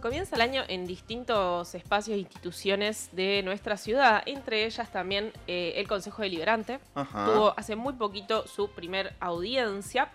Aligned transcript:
Comienza 0.00 0.36
el 0.36 0.42
año 0.42 0.62
en 0.68 0.86
distintos 0.86 1.74
espacios 1.74 2.16
e 2.16 2.20
instituciones 2.20 3.08
de 3.12 3.42
nuestra 3.42 3.76
ciudad, 3.76 4.22
entre 4.26 4.64
ellas 4.64 4.92
también 4.92 5.32
eh, 5.48 5.72
el 5.74 5.88
Consejo 5.88 6.22
Deliberante. 6.22 6.78
Tuvo 6.94 7.52
hace 7.56 7.74
muy 7.74 7.94
poquito 7.94 8.46
su 8.46 8.70
primer 8.70 9.14
audiencia 9.18 10.10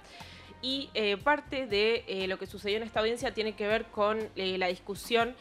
y 0.62 0.90
eh, 0.94 1.18
parte 1.18 1.68
de 1.68 2.06
eh, 2.08 2.28
lo 2.30 2.40
que 2.40 2.48
sucedió 2.48 2.78
en 2.78 2.84
esta 2.84 3.02
audiencia 3.02 3.34
tiene 3.34 3.56
que 3.56 3.68
ver 3.68 3.86
con 3.88 4.20
la 4.36 4.68
discusión 4.68 5.36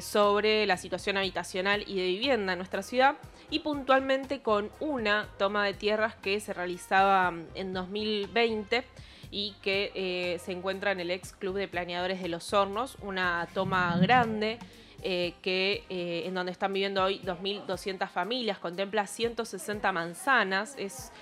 sobre 0.00 0.64
la 0.64 0.78
situación 0.78 1.18
habitacional 1.18 1.84
y 1.86 1.96
de 1.96 2.06
vivienda 2.06 2.54
en 2.54 2.58
nuestra 2.58 2.82
ciudad 2.82 3.16
y 3.50 3.58
puntualmente 3.58 4.40
con 4.40 4.70
una 4.80 5.28
toma 5.38 5.66
de 5.66 5.74
tierras 5.74 6.14
que 6.14 6.40
se 6.40 6.54
realizaba 6.54 7.30
mm, 7.30 7.44
en 7.54 7.74
2020 7.74 8.84
y 9.30 9.54
que 9.62 9.92
eh, 9.94 10.38
se 10.38 10.52
encuentra 10.52 10.92
en 10.92 11.00
el 11.00 11.10
ex 11.10 11.32
Club 11.32 11.56
de 11.56 11.68
Planeadores 11.68 12.22
de 12.22 12.28
los 12.28 12.52
Hornos, 12.52 12.96
una 13.02 13.48
toma 13.54 13.96
grande 14.00 14.58
eh, 15.02 15.34
que 15.42 15.84
eh, 15.88 16.22
en 16.26 16.34
donde 16.34 16.50
están 16.50 16.72
viviendo 16.72 17.04
hoy 17.04 17.20
2.200 17.20 18.08
familias, 18.08 18.58
contempla 18.58 19.06
160 19.06 19.92
manzanas, 19.92 20.74
es 20.78 21.12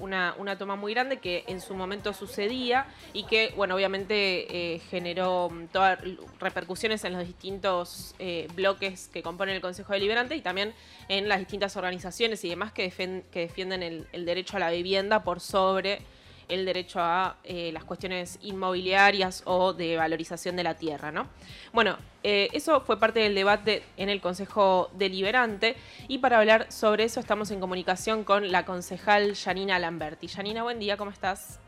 una, 0.00 0.34
una, 0.38 0.58
toma 0.58 0.76
muy 0.76 0.92
grande 0.92 1.18
que 1.18 1.44
en 1.46 1.62
su 1.62 1.74
momento 1.74 2.12
sucedía 2.12 2.86
y 3.14 3.24
que, 3.24 3.54
bueno, 3.56 3.74
obviamente 3.74 4.82
generó 4.90 5.50
todas 5.72 5.98
repercusiones 6.40 7.04
en 7.04 7.14
los 7.14 7.26
distintos 7.26 8.14
bloques 8.54 9.08
que 9.08 9.22
componen 9.22 9.54
el 9.54 9.62
Consejo 9.62 9.94
Deliberante 9.94 10.36
y 10.36 10.42
también 10.42 10.74
en 11.08 11.26
las 11.26 11.38
distintas 11.38 11.74
organizaciones 11.78 12.44
y 12.44 12.50
demás 12.50 12.72
que, 12.72 12.90
que 13.32 13.40
defienden 13.40 13.82
el 13.82 14.24
derecho 14.26 14.58
a 14.58 14.60
la 14.60 14.70
vivienda 14.70 15.22
por 15.24 15.40
sobre 15.40 16.02
el 16.48 16.64
derecho 16.64 17.00
a 17.00 17.36
eh, 17.44 17.70
las 17.72 17.84
cuestiones 17.84 18.38
inmobiliarias 18.42 19.42
o 19.46 19.72
de 19.72 19.96
valorización 19.96 20.56
de 20.56 20.64
la 20.64 20.74
tierra, 20.74 21.10
¿no? 21.10 21.28
Bueno, 21.72 21.96
eh, 22.22 22.48
eso 22.52 22.80
fue 22.80 22.98
parte 22.98 23.20
del 23.20 23.34
debate 23.34 23.82
en 23.96 24.08
el 24.08 24.20
Consejo 24.20 24.90
Deliberante 24.94 25.76
y 26.08 26.18
para 26.18 26.38
hablar 26.38 26.70
sobre 26.70 27.04
eso 27.04 27.20
estamos 27.20 27.50
en 27.50 27.60
comunicación 27.60 28.24
con 28.24 28.52
la 28.52 28.64
concejal 28.64 29.34
Janina 29.36 29.78
Lamberti. 29.78 30.28
Janina, 30.28 30.62
buen 30.62 30.78
día, 30.78 30.96
¿cómo 30.96 31.10
estás? 31.10 31.60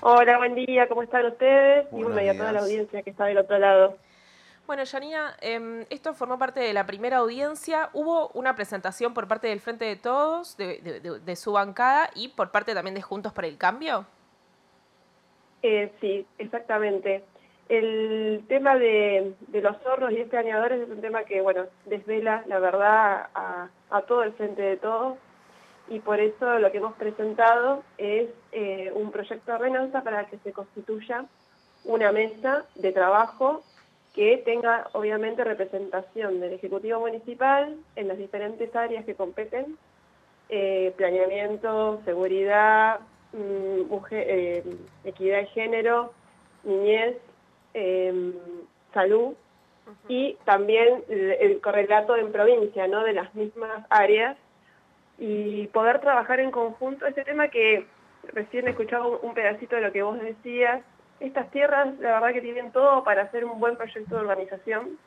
Hola, 0.00 0.38
buen 0.38 0.54
día, 0.54 0.88
¿cómo 0.88 1.02
están 1.02 1.26
ustedes? 1.26 1.86
y 1.92 2.02
bueno, 2.02 2.20
y 2.20 2.28
a 2.28 2.36
toda 2.36 2.52
la 2.52 2.60
audiencia 2.60 3.02
que 3.02 3.10
está 3.10 3.26
del 3.26 3.38
otro 3.38 3.58
lado. 3.58 3.96
Bueno, 4.66 4.84
Janina, 4.86 5.36
em, 5.40 5.84
esto 5.90 6.14
formó 6.14 6.38
parte 6.38 6.60
de 6.60 6.72
la 6.72 6.86
primera 6.86 7.18
audiencia. 7.18 7.90
Hubo 7.92 8.28
una 8.28 8.54
presentación 8.54 9.12
por 9.12 9.26
parte 9.26 9.48
del 9.48 9.60
Frente 9.60 9.84
de 9.84 9.96
Todos, 9.96 10.56
de, 10.56 11.36
su 11.36 11.52
bancada, 11.52 12.10
y 12.14 12.28
por 12.28 12.50
parte 12.52 12.72
también 12.72 12.94
de 12.94 13.02
Juntos 13.02 13.32
por 13.32 13.44
el 13.44 13.58
Cambio. 13.58 14.06
Eh, 15.62 15.92
sí, 16.00 16.26
exactamente. 16.38 17.24
El 17.68 18.44
tema 18.48 18.76
de, 18.76 19.34
los 19.52 19.76
zorros 19.82 20.12
y 20.12 20.20
escaneadores 20.20 20.82
es 20.82 20.88
un 20.88 21.00
tema 21.00 21.24
que, 21.24 21.40
bueno, 21.40 21.66
desvela 21.86 22.44
la 22.46 22.60
verdad 22.60 23.30
a, 23.34 23.68
todo 24.06 24.22
el 24.22 24.32
Frente 24.34 24.62
de 24.62 24.76
Todos, 24.76 25.18
y 25.88 25.98
por 25.98 26.20
eso 26.20 26.58
lo 26.60 26.70
que 26.70 26.78
hemos 26.78 26.94
presentado 26.94 27.82
es 27.98 28.30
eh, 28.52 28.92
un 28.94 29.10
proyecto 29.10 29.50
de 29.50 29.58
ordenanza 29.58 30.02
para 30.02 30.26
que 30.26 30.38
se 30.38 30.52
constituya 30.52 31.26
una 31.84 32.12
mesa 32.12 32.64
de 32.76 32.92
trabajo 32.92 33.64
que 34.14 34.38
tenga 34.44 34.88
obviamente 34.92 35.42
representación 35.42 36.40
del 36.40 36.52
Ejecutivo 36.52 37.00
Municipal 37.00 37.76
en 37.96 38.08
las 38.08 38.18
diferentes 38.18 38.74
áreas 38.76 39.04
que 39.04 39.14
competen, 39.14 39.78
eh, 40.48 40.92
planeamiento, 40.96 42.02
seguridad, 42.04 43.00
mm, 43.32 43.94
eh, 44.10 44.64
equidad 45.04 45.38
de 45.38 45.46
género, 45.46 46.12
niñez, 46.64 47.16
em, 47.72 48.34
salud 48.92 49.34
y 50.08 50.36
también 50.44 51.02
el, 51.08 51.60
correlato 51.60 52.16
en 52.16 52.32
provincia 52.32 52.86
¿no? 52.86 53.02
de 53.04 53.14
las 53.14 53.34
mismas 53.34 53.84
áreas 53.88 54.36
y 55.18 55.66
poder 55.68 56.00
trabajar 56.00 56.40
en 56.40 56.50
conjunto. 56.50 57.06
Ese 57.06 57.24
tema 57.24 57.48
que 57.48 57.86
recién 58.24 58.66
he 58.66 58.70
escuchado 58.70 59.20
un 59.20 59.34
pedacito 59.34 59.76
de 59.76 59.82
lo 59.82 59.92
que 59.92 60.02
vos 60.02 60.20
decías, 60.20 60.82
estas 61.22 61.50
tierras, 61.50 61.98
la 62.00 62.14
verdad 62.14 62.32
que 62.32 62.40
tienen 62.40 62.72
todo 62.72 63.04
para 63.04 63.22
hacer 63.22 63.44
un 63.44 63.60
buen 63.60 63.76
proyecto 63.76 64.16
de 64.16 64.22
urbanización, 64.22 64.98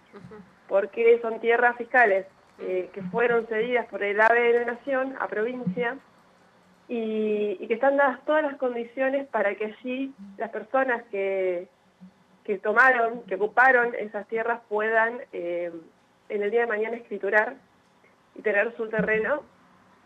porque 0.67 1.19
son 1.21 1.39
tierras 1.39 1.75
fiscales 1.77 2.25
eh, 2.59 2.89
que 2.93 3.01
fueron 3.03 3.45
cedidas 3.47 3.85
por 3.87 4.01
el 4.01 4.19
AVE 4.19 4.53
de 4.53 4.59
la 4.59 4.73
Nación 4.73 5.15
a 5.19 5.27
provincia 5.27 5.97
y, 6.87 7.67
que 7.67 7.73
están 7.73 7.97
dadas 7.97 8.23
todas 8.25 8.43
las 8.43 8.55
condiciones 8.55 9.27
para 9.27 9.55
que 9.55 9.65
allí 9.65 10.13
las 10.37 10.51
personas 10.51 11.03
que, 11.11 11.67
que 12.45 12.59
tomaron, 12.59 13.23
que 13.23 13.35
ocuparon 13.35 13.93
esas 13.95 14.25
tierras 14.27 14.61
puedan 14.69 15.19
eh, 15.33 15.71
en 16.29 16.43
el 16.43 16.49
día 16.49 16.61
de 16.61 16.67
mañana 16.67 16.95
escriturar 16.95 17.55
y 18.35 18.41
tener 18.41 18.73
su 18.77 18.87
terreno, 18.87 19.43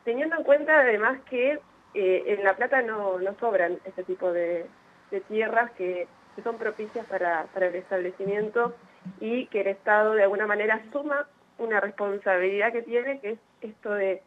teniendo 0.04 0.38
en 0.38 0.44
cuenta 0.44 0.80
además 0.80 1.20
que 1.30 1.60
eh, 1.94 2.24
en 2.26 2.44
La 2.44 2.56
Plata 2.56 2.82
no, 2.82 3.20
no 3.20 3.36
sobran 3.40 3.80
ese 3.86 4.04
tipo 4.04 4.32
de, 4.32 4.66
de 5.12 5.22
tierras 5.22 5.72
que, 5.72 6.08
son 6.44 6.58
propicias 6.58 7.06
para, 7.08 7.48
el 7.54 7.76
establecimiento 7.76 8.74
y 9.20 9.48
que 9.48 9.60
el 9.60 9.68
Estado 9.68 10.14
de 10.14 10.24
alguna 10.24 10.48
manera 10.48 10.82
suma 10.94 11.28
una 11.58 11.82
responsabilidad 11.82 12.72
que 12.72 12.82
tiene, 12.82 13.20
que 13.20 13.32
es 13.32 13.40
esto 13.60 13.94
de, 13.94 14.22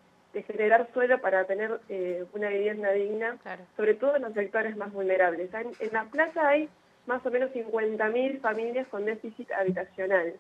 generar 0.47 0.89
suelo 0.93 1.21
para 1.21 1.45
tener 1.45 1.81
eh, 1.89 2.25
una 2.35 2.49
vivienda 2.49 2.91
digna, 2.93 3.39
sobre 3.77 3.95
todo 3.95 4.17
en 4.17 4.23
los 4.23 4.35
sectores 4.35 4.77
más 4.77 4.93
vulnerables. 4.93 5.51
En, 5.55 5.93
La 5.93 6.05
Plata 6.05 6.49
hay 6.49 6.69
más 7.07 7.25
o 7.25 7.31
menos 7.31 7.51
50.000 7.53 8.41
familias 8.41 8.87
con 8.89 9.05
déficit 9.05 9.51
habitacional. 9.53 10.35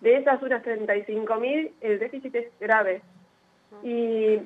De 0.00 0.16
esas 0.16 0.42
unas 0.42 0.62
35.000 0.62 1.72
el 1.80 1.98
déficit 1.98 2.34
es 2.34 2.46
grave. 2.60 3.02
Y 3.82 4.40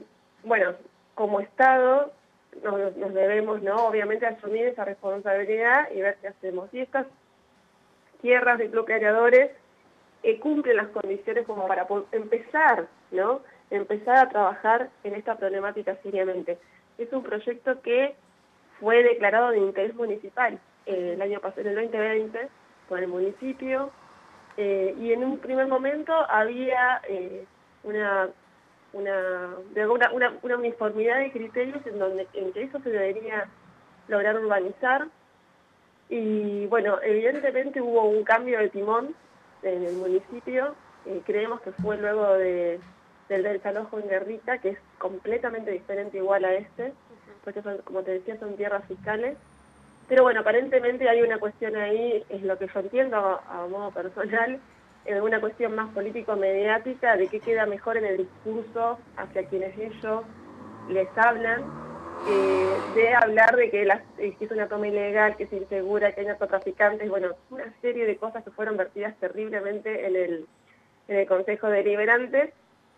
bueno, 0.45 0.75
como 1.15 1.41
Estado 1.41 2.13
nos, 2.61 3.15
debemos, 3.15 3.63
¿no? 3.63 3.87
Obviamente 3.87 4.27
asumir 4.27 4.67
esa 4.67 4.85
responsabilidad 4.85 5.89
y 5.95 6.01
ver 6.01 6.17
qué 6.21 6.29
hacemos. 6.29 6.73
Y 6.73 6.81
estas 6.81 7.07
tierras 8.21 8.59
de 8.59 8.71
creadores 8.71 9.51
eh, 10.23 10.39
cumplen 10.39 10.77
las 10.77 10.89
condiciones 10.89 11.47
como 11.47 11.67
para 11.67 11.87
empezar, 12.13 12.87
¿no? 13.11 13.41
Empezar 13.71 14.19
a 14.19 14.29
trabajar 14.29 14.91
en 15.03 15.15
esta 15.15 15.37
problemática 15.37 15.97
seriamente. 16.03 16.59
Es 16.99 17.13
un 17.13 17.23
proyecto 17.23 17.81
que 17.81 18.15
fue 18.79 19.03
declarado 19.03 19.51
de 19.51 19.59
interés 19.59 19.95
municipal 19.95 20.59
eh, 20.87 21.13
el 21.15 21.23
año 21.23 21.41
pasado, 21.41 21.63
en 21.63 21.69
el 21.69 21.91
2020, 21.91 22.49
por 22.89 22.99
el 22.99 23.09
municipio, 23.09 23.91
eh, 24.57 24.95
y 24.99 25.13
en 25.13 25.25
un 25.25 25.39
primer 25.39 25.67
momento 25.67 26.13
había 26.29 27.01
una 27.85 28.29
una, 28.93 29.57
una, 30.11 30.31
una, 30.43 30.57
uniformidad 30.57 31.19
de 31.19 31.33
criterios 31.33 31.85
en 31.87 31.99
donde 31.99 32.27
en 32.35 32.53
que 32.53 32.65
eso 32.65 32.79
se 32.81 32.91
debería 32.91 33.49
lograr 34.09 34.39
urbanizar. 34.39 35.09
Y 36.09 36.67
bueno, 36.67 36.99
evidentemente 37.03 37.81
hubo 37.81 38.05
un 38.05 38.23
cambio 38.25 38.59
de 38.59 38.69
timón 38.69 39.15
en 39.63 39.85
el 39.85 39.97
municipio, 39.97 40.75
eh, 41.07 41.23
creemos 41.25 41.61
que 41.63 41.73
fue 41.73 41.97
luego 41.97 42.35
de, 42.35 42.81
del 43.29 43.43
desalojo 43.45 43.99
en 43.99 44.09
Guerrita, 44.09 44.59
que 44.59 44.71
es 44.71 44.79
completamente 44.99 45.71
diferente 45.71 46.19
igual 46.19 46.45
a 46.45 46.55
este, 46.55 46.93
porque 47.45 47.63
son, 47.63 47.79
como 47.79 48.03
te 48.03 48.13
decía, 48.13 48.39
son 48.39 48.57
tierras 48.57 48.85
fiscales. 48.87 49.39
Pero 50.09 50.25
bueno, 50.25 50.41
aparentemente 50.41 51.09
hay 51.09 51.23
una 51.23 51.39
cuestión 51.39 51.77
ahí, 51.77 52.25
es 52.29 52.43
lo 52.43 52.59
que 52.59 52.67
yo 52.67 52.81
entiendo 52.81 53.17
a 53.17 53.67
modo 53.69 53.91
personal, 53.93 54.61
en 55.05 55.21
una 55.21 55.41
cuestión 55.41 55.75
más 55.75 55.93
político-mediática 55.93 57.17
de 57.17 57.29
qué 57.29 57.41
queda 57.41 57.67
mejor 57.67 57.97
en 57.97 58.05
el 58.05 58.17
discurso 58.19 58.99
hacia 59.17 59.47
quienes 59.47 59.77
ellos 59.79 60.25
les 60.89 61.09
hablan, 61.17 61.65
de 62.95 63.15
hablar 63.15 63.57
de 63.57 63.71
que, 63.71 63.83
es 64.19 64.51
una 64.51 64.69
toma 64.69 64.89
ilegal, 64.89 65.37
que 65.37 65.45
es 65.45 65.53
insegura, 65.53 66.13
que 66.13 66.21
hay 66.21 66.27
narcotraficantes, 66.27 67.09
bueno, 67.09 67.35
una 67.51 67.73
serie 67.81 68.07
de 68.07 68.17
cosas 68.17 68.45
que 68.45 68.51
fueron 68.51 68.77
vertidas 68.77 69.17
terriblemente 69.19 70.07
en 70.07 70.17
el, 70.17 70.47
en 71.09 71.17
el 71.17 71.27
Consejo 71.27 71.69
Deliberante, 71.69 72.53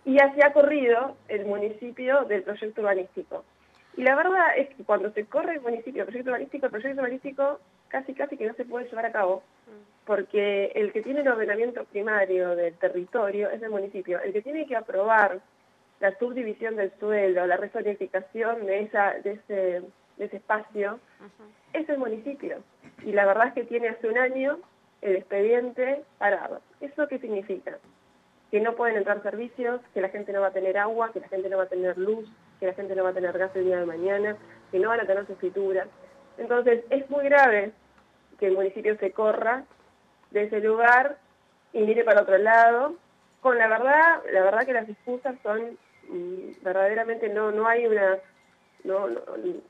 y 0.05 0.19
así 0.19 0.43
ha 0.43 0.53
corrido 0.53 1.17
el 1.29 1.47
municipio 1.47 2.25
del 2.25 2.43
proyecto 2.43 2.83
urbanístico. 2.83 3.45
Y 3.97 4.03
la 4.03 4.15
verdad 4.15 4.59
es 4.59 4.69
que 4.75 4.85
cuando 4.85 5.11
se 5.13 5.25
corre 5.25 5.55
el 5.55 5.61
municipio, 5.61 6.03
el 6.03 6.09
proyecto 6.09 6.31
urbanístico, 6.31 6.67
el 6.67 6.73
proyecto 6.73 7.01
urbanístico 7.01 7.61
casi 7.89 8.13
casi 8.13 8.37
que 8.37 8.47
no 8.47 8.55
se 8.55 8.65
puede 8.65 8.89
llevar 8.89 9.07
a 9.07 9.13
cabo, 9.13 9.43
porque 10.07 10.73
el 10.75 10.93
que 10.93 11.03
tiene 11.03 11.21
el 11.21 11.29
ordenamiento 11.29 11.85
primario 11.85 12.55
del 12.57 12.75
territorio 12.75 13.51
es 13.51 13.63
el 13.63 13.71
municipio. 13.71 14.21
El 14.21 14.33
que 14.33 14.43
tiene 14.43 14.67
que 14.67 14.77
aprobar 14.77 15.41
la 16.01 16.17
subdivisión 16.19 16.77
del 16.77 16.93
suelo, 16.99 17.47
la 17.47 17.57
resonificación 17.57 18.67
de, 18.67 18.83
esa, 18.83 19.15
de, 19.23 19.33
ese, 19.33 19.83
de 20.17 20.25
ese 20.25 20.37
espacio, 20.37 20.99
es 21.73 21.89
el 21.89 21.99
municipio. 21.99 22.59
Y 23.03 23.13
la 23.13 23.25
verdad 23.25 23.49
es 23.49 23.55
que 23.55 23.65
tiene 23.65 23.89
hace 23.89 24.09
un 24.09 24.19
año 24.19 24.59
el 25.01 25.17
expediente 25.17 26.03
parado. 26.19 26.61
¿Eso 26.81 27.09
qué 27.09 27.19
significa? 27.19 27.79
Que 28.51 28.61
no 28.61 28.75
pueden 28.75 28.97
entrar 28.97 29.23
servicios, 29.23 29.81
que 29.95 30.01
la 30.01 30.11
gente 30.11 30.33
no 30.33 30.43
va 30.43 30.49
a 30.49 30.53
tener 30.53 30.77
agua, 30.77 31.13
que 31.13 31.21
la 31.21 31.29
gente 31.29 31.49
no 31.49 31.57
va 31.57 31.65
a 31.65 31.69
tener 31.69 31.97
luz, 31.97 32.29
que 32.61 32.67
la 32.67 32.75
gente 32.75 32.95
no 32.95 33.05
va 33.05 33.11
a 33.11 33.15
tener 33.15 33.37
gas 33.37 33.55
el 33.55 33.65
día 33.65 33.81
de 33.81 33.87
mañana, 33.87 34.37
que 34.71 34.79
no 34.79 34.91
van 34.91 35.01
a 35.01 35.07
tener 35.07 35.27
su 35.27 35.33
escritura. 35.33 35.87
Entonces, 36.37 36.85
es 36.91 37.09
muy 37.09 37.25
grave 37.25 37.73
que 38.39 38.49
el 38.49 38.55
municipio 38.55 38.97
se 38.99 39.13
corra 39.13 39.65
de 40.35 40.43
ese 40.45 40.61
lugar 40.61 41.17
y 41.73 41.81
mire 41.81 42.05
para 42.05 42.23
otro 42.23 42.37
lado. 42.37 42.95
Con 43.41 43.57
la 43.57 43.69
verdad, 43.69 44.23
la 44.33 44.43
verdad 44.43 44.67
que 44.67 44.73
las 44.73 44.89
excusas 44.89 45.37
son 45.43 45.79
mm, 46.09 46.63
verdaderamente 46.63 47.29
no 47.29 47.51
no 47.53 47.67
hay 47.67 47.87
una 47.87 48.19
no, 48.85 49.07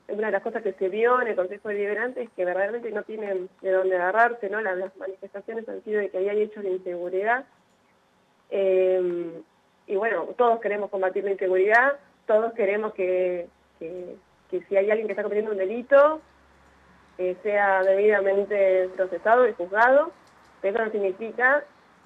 una 0.09 0.25
de 0.27 0.31
las 0.31 0.43
cosas 0.43 0.61
que 0.61 0.73
se 0.73 0.89
vio 0.89 1.21
en 1.21 1.29
el 1.29 1.35
Consejo 1.37 1.69
Deliberante 1.69 2.23
es 2.23 2.29
que 2.31 2.43
verdaderamente 2.43 2.91
no 2.91 3.03
tienen 3.03 3.49
de 3.61 3.71
dónde 3.71 3.95
agarrarse, 3.95 4.49
¿no? 4.49 4.59
Las, 4.59 4.95
manifestaciones 4.97 5.67
han 5.69 5.81
sido 5.85 6.01
de 6.01 6.09
que 6.09 6.17
habían 6.17 6.37
hecho 6.37 6.61
la 6.61 6.69
inseguridad. 6.69 7.45
Eh, 8.49 9.41
y 9.87 9.95
bueno, 9.95 10.25
todos 10.37 10.59
queremos 10.59 10.89
combatir 10.89 11.23
la 11.23 11.31
inseguridad, 11.31 11.97
todos 12.27 12.51
queremos 12.53 12.93
que, 12.93 13.47
que, 13.79 14.17
si 14.67 14.75
hay 14.75 14.89
alguien 14.89 15.07
que 15.07 15.13
está 15.13 15.23
cometiendo 15.23 15.51
un 15.51 15.57
delito, 15.57 16.21
eh, 17.17 17.37
sea 17.41 17.83
debidamente 17.83 18.89
procesado 18.95 19.47
y 19.47 19.53
juzgado, 19.53 20.11
eso 20.61 20.77
no 20.77 20.91
significa 20.91 21.63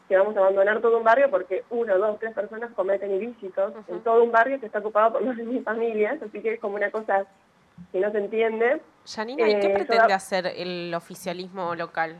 que 0.08 0.18
vamos 0.18 0.36
a 0.36 0.40
abandonar 0.40 0.82
todo 0.82 0.98
un 0.98 1.04
barrio 1.04 1.30
porque 1.30 1.64
uno, 1.70 1.98
dos, 1.98 2.20
tres 2.20 2.34
personas 2.34 2.72
cometen 2.74 3.12
ilícitos 3.12 3.74
en 3.88 4.02
todo 4.02 4.24
un 4.24 4.32
barrio 4.32 4.60
que 4.60 4.66
está 4.66 4.80
ocupado 4.80 5.14
por 5.14 5.26
más 5.26 5.38
de 5.38 5.44
mil 5.44 5.64
familias, 5.64 6.22
así 6.22 6.42
que 6.42 6.54
es 6.54 6.60
como 6.60 6.76
una 6.76 6.92
cosa 6.92 7.26
que 7.92 8.00
no 8.00 8.12
se 8.12 8.18
entiende. 8.18 8.82
Janina, 9.06 9.48
¿y 9.48 9.60
qué 9.60 9.68
eh, 9.68 9.74
pretende 9.76 10.14
hacer 10.14 10.48
el 10.48 10.94
oficialismo 10.94 11.76
local? 11.76 12.18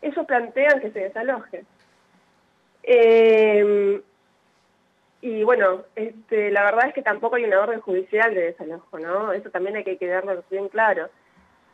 Ellos 0.00 0.26
plantean 0.26 0.80
que 0.80 0.90
se 0.90 0.98
desaloje. 1.00 1.64
Eh, 2.82 4.02
y 5.20 5.44
bueno, 5.44 5.84
este, 5.94 6.50
la 6.50 6.64
verdad 6.64 6.88
es 6.88 6.94
que 6.94 7.02
tampoco 7.02 7.36
hay 7.36 7.44
una 7.44 7.60
orden 7.60 7.80
judicial 7.80 8.34
de 8.34 8.42
desalojo, 8.42 8.98
¿no? 8.98 9.32
Eso 9.32 9.50
también 9.50 9.76
hay 9.76 9.84
que 9.84 9.96
quedarlo 9.96 10.42
bien 10.50 10.68
claro. 10.68 11.08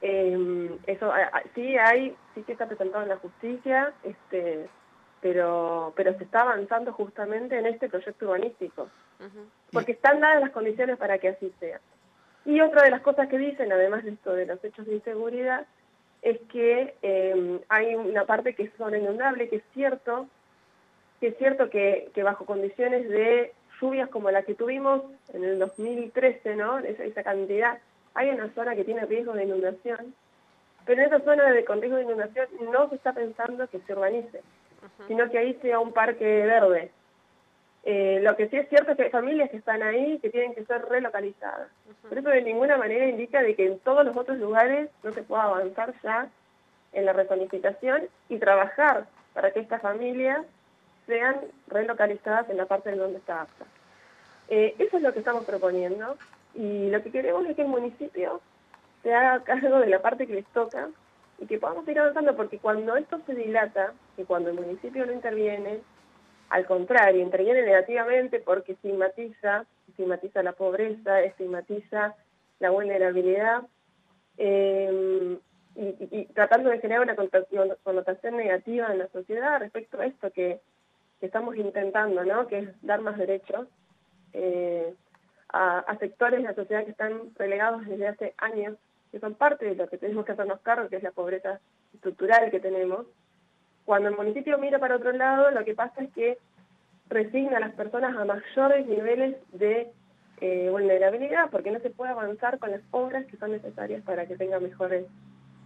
Eh, 0.00 0.78
eso 0.86 1.12
sí 1.54 1.76
hay, 1.76 2.16
sí 2.34 2.42
que 2.42 2.52
está 2.52 2.66
presentado 2.66 3.02
en 3.02 3.08
la 3.08 3.16
justicia, 3.16 3.92
este, 4.04 4.68
pero, 5.20 5.92
pero 5.96 6.16
se 6.16 6.24
está 6.24 6.42
avanzando 6.42 6.92
justamente 6.92 7.58
en 7.58 7.66
este 7.66 7.88
proyecto 7.88 8.26
urbanístico, 8.26 8.88
porque 9.72 9.92
están 9.92 10.20
dadas 10.20 10.40
las 10.40 10.50
condiciones 10.50 10.96
para 10.96 11.18
que 11.18 11.28
así 11.28 11.52
sea. 11.58 11.80
Y 12.44 12.60
otra 12.60 12.82
de 12.82 12.90
las 12.90 13.02
cosas 13.02 13.28
que 13.28 13.38
dicen, 13.38 13.72
además 13.72 14.04
de 14.04 14.10
esto 14.10 14.32
de 14.32 14.46
los 14.46 14.62
hechos 14.64 14.86
de 14.86 14.94
inseguridad, 14.94 15.66
es 16.22 16.38
que 16.50 16.94
em, 17.02 17.60
hay 17.68 17.94
una 17.94 18.24
parte 18.24 18.54
que 18.54 18.64
es 18.64 18.72
inundable, 18.78 19.48
que 19.48 19.56
es 19.56 19.62
cierto, 19.74 20.28
que 21.20 21.28
es 21.28 21.38
cierto 21.38 21.70
que, 21.70 22.10
que, 22.14 22.22
bajo 22.22 22.46
condiciones 22.46 23.08
de 23.08 23.52
lluvias 23.80 24.08
como 24.08 24.30
la 24.30 24.42
que 24.42 24.54
tuvimos 24.54 25.02
en 25.32 25.44
el 25.44 25.58
2013, 25.58 26.56
¿no? 26.56 26.78
Esa, 26.78 27.04
esa 27.04 27.22
cantidad, 27.22 27.78
hay 28.18 28.30
una 28.30 28.52
zona 28.54 28.74
que 28.74 28.84
tiene 28.84 29.06
riesgo 29.06 29.32
de 29.32 29.44
inundación, 29.44 30.14
pero 30.84 31.00
en 31.00 31.06
esa 31.06 31.20
zona 31.20 31.50
de, 31.52 31.64
con 31.64 31.80
riesgo 31.80 31.98
de 31.98 32.04
inundación 32.04 32.48
no 32.72 32.88
se 32.88 32.96
está 32.96 33.12
pensando 33.12 33.68
que 33.68 33.78
se 33.80 33.92
urbanice 33.92 34.42
sino 35.06 35.28
que 35.30 35.38
ahí 35.38 35.58
sea 35.62 35.80
un 35.80 35.92
parque 35.92 36.24
verde. 36.24 36.90
Eh, 37.84 38.20
lo 38.22 38.36
que 38.36 38.48
sí 38.48 38.56
es 38.56 38.68
cierto 38.68 38.90
es 38.90 38.96
que 38.96 39.04
hay 39.04 39.10
familias 39.10 39.50
que 39.50 39.56
están 39.56 39.82
ahí 39.82 40.18
que 40.18 40.30
tienen 40.30 40.54
que 40.54 40.64
ser 40.64 40.84
relocalizadas. 40.86 41.68
Pero 42.08 42.20
eso 42.20 42.30
de 42.30 42.42
ninguna 42.42 42.76
manera 42.76 43.06
indica 43.06 43.42
de 43.42 43.54
que 43.54 43.66
en 43.66 43.78
todos 43.80 44.04
los 44.04 44.16
otros 44.16 44.38
lugares 44.38 44.90
no 45.02 45.12
se 45.12 45.22
pueda 45.22 45.44
avanzar 45.44 45.94
ya 46.02 46.28
en 46.92 47.06
la 47.06 47.12
rezonificación 47.12 48.08
y 48.28 48.38
trabajar 48.38 49.06
para 49.32 49.52
que 49.52 49.60
estas 49.60 49.80
familias 49.80 50.44
sean 51.06 51.36
relocalizadas 51.68 52.48
en 52.50 52.56
la 52.58 52.66
parte 52.66 52.90
de 52.90 52.96
donde 52.96 53.18
está 53.18 53.42
apta. 53.42 53.64
Eh, 54.48 54.74
eso 54.78 54.96
es 54.96 55.02
lo 55.02 55.12
que 55.12 55.20
estamos 55.20 55.44
proponiendo 55.44 56.16
y 56.58 56.90
lo 56.90 57.00
que 57.04 57.12
queremos 57.12 57.46
es 57.46 57.54
que 57.54 57.62
el 57.62 57.68
municipio 57.68 58.40
se 59.04 59.14
haga 59.14 59.44
cargo 59.44 59.78
de 59.78 59.86
la 59.86 60.02
parte 60.02 60.26
que 60.26 60.34
les 60.34 60.46
toca 60.46 60.88
y 61.38 61.46
que 61.46 61.58
podamos 61.58 61.86
ir 61.86 62.00
avanzando, 62.00 62.34
porque 62.34 62.58
cuando 62.58 62.96
esto 62.96 63.20
se 63.26 63.34
dilata, 63.36 63.92
y 64.16 64.24
cuando 64.24 64.50
el 64.50 64.56
municipio 64.56 65.06
no 65.06 65.12
interviene, 65.12 65.80
al 66.50 66.66
contrario, 66.66 67.22
interviene 67.22 67.62
negativamente 67.62 68.40
porque 68.40 68.72
estigmatiza, 68.72 69.66
estigmatiza 69.88 70.42
la 70.42 70.52
pobreza, 70.52 71.20
estigmatiza 71.20 72.16
la 72.58 72.70
vulnerabilidad, 72.70 73.62
eh, 74.36 75.38
y, 75.76 76.24
tratando 76.34 76.70
de 76.70 76.80
generar 76.80 77.02
una 77.02 77.14
connotación 77.84 78.36
negativa 78.36 78.90
en 78.90 78.98
la 78.98 79.06
sociedad 79.08 79.60
respecto 79.60 80.00
a 80.00 80.06
esto 80.06 80.32
que, 80.32 80.60
estamos 81.20 81.56
intentando, 81.56 82.24
¿no? 82.24 82.46
que 82.46 82.58
es 82.58 82.82
dar 82.82 83.00
más 83.00 83.18
derechos 83.18 83.66
eh, 84.32 84.94
a, 85.48 85.78
a 85.78 85.98
sectores 85.98 86.42
de 86.42 86.48
la 86.48 86.54
sociedad 86.54 86.84
que 86.84 86.90
están 86.90 87.34
relegados 87.36 87.86
desde 87.86 88.08
hace 88.08 88.34
años 88.38 88.76
que 89.10 89.20
son 89.20 89.34
parte 89.34 89.66
de 89.66 89.74
lo 89.74 89.88
que 89.88 89.98
tenemos 89.98 90.24
que 90.24 90.32
hacernos 90.32 90.60
cargo, 90.60 90.88
que 90.88 90.96
es 90.96 91.02
la 91.02 91.12
pobreza 91.12 91.60
estructural 91.94 92.50
que 92.50 92.60
tenemos. 92.60 93.06
Cuando 93.84 94.08
el 94.08 94.16
municipio 94.16 94.58
mira 94.58 94.78
para 94.78 94.96
otro 94.96 95.12
lado, 95.12 95.50
lo 95.50 95.64
que 95.64 95.74
pasa 95.74 96.02
es 96.02 96.12
que 96.12 96.38
resigna 97.08 97.56
a 97.56 97.60
las 97.60 97.72
personas 97.72 98.14
a 98.16 98.24
mayores 98.24 98.86
niveles 98.86 99.36
de 99.52 99.90
eh, 100.40 100.68
vulnerabilidad, 100.70 101.50
porque 101.50 101.70
no 101.70 101.80
se 101.80 101.90
puede 101.90 102.12
avanzar 102.12 102.58
con 102.58 102.70
las 102.70 102.82
obras 102.90 103.24
que 103.26 103.38
son 103.38 103.52
necesarias 103.52 104.02
para 104.02 104.26
que 104.26 104.36
tenga 104.36 104.60
mejores, 104.60 105.06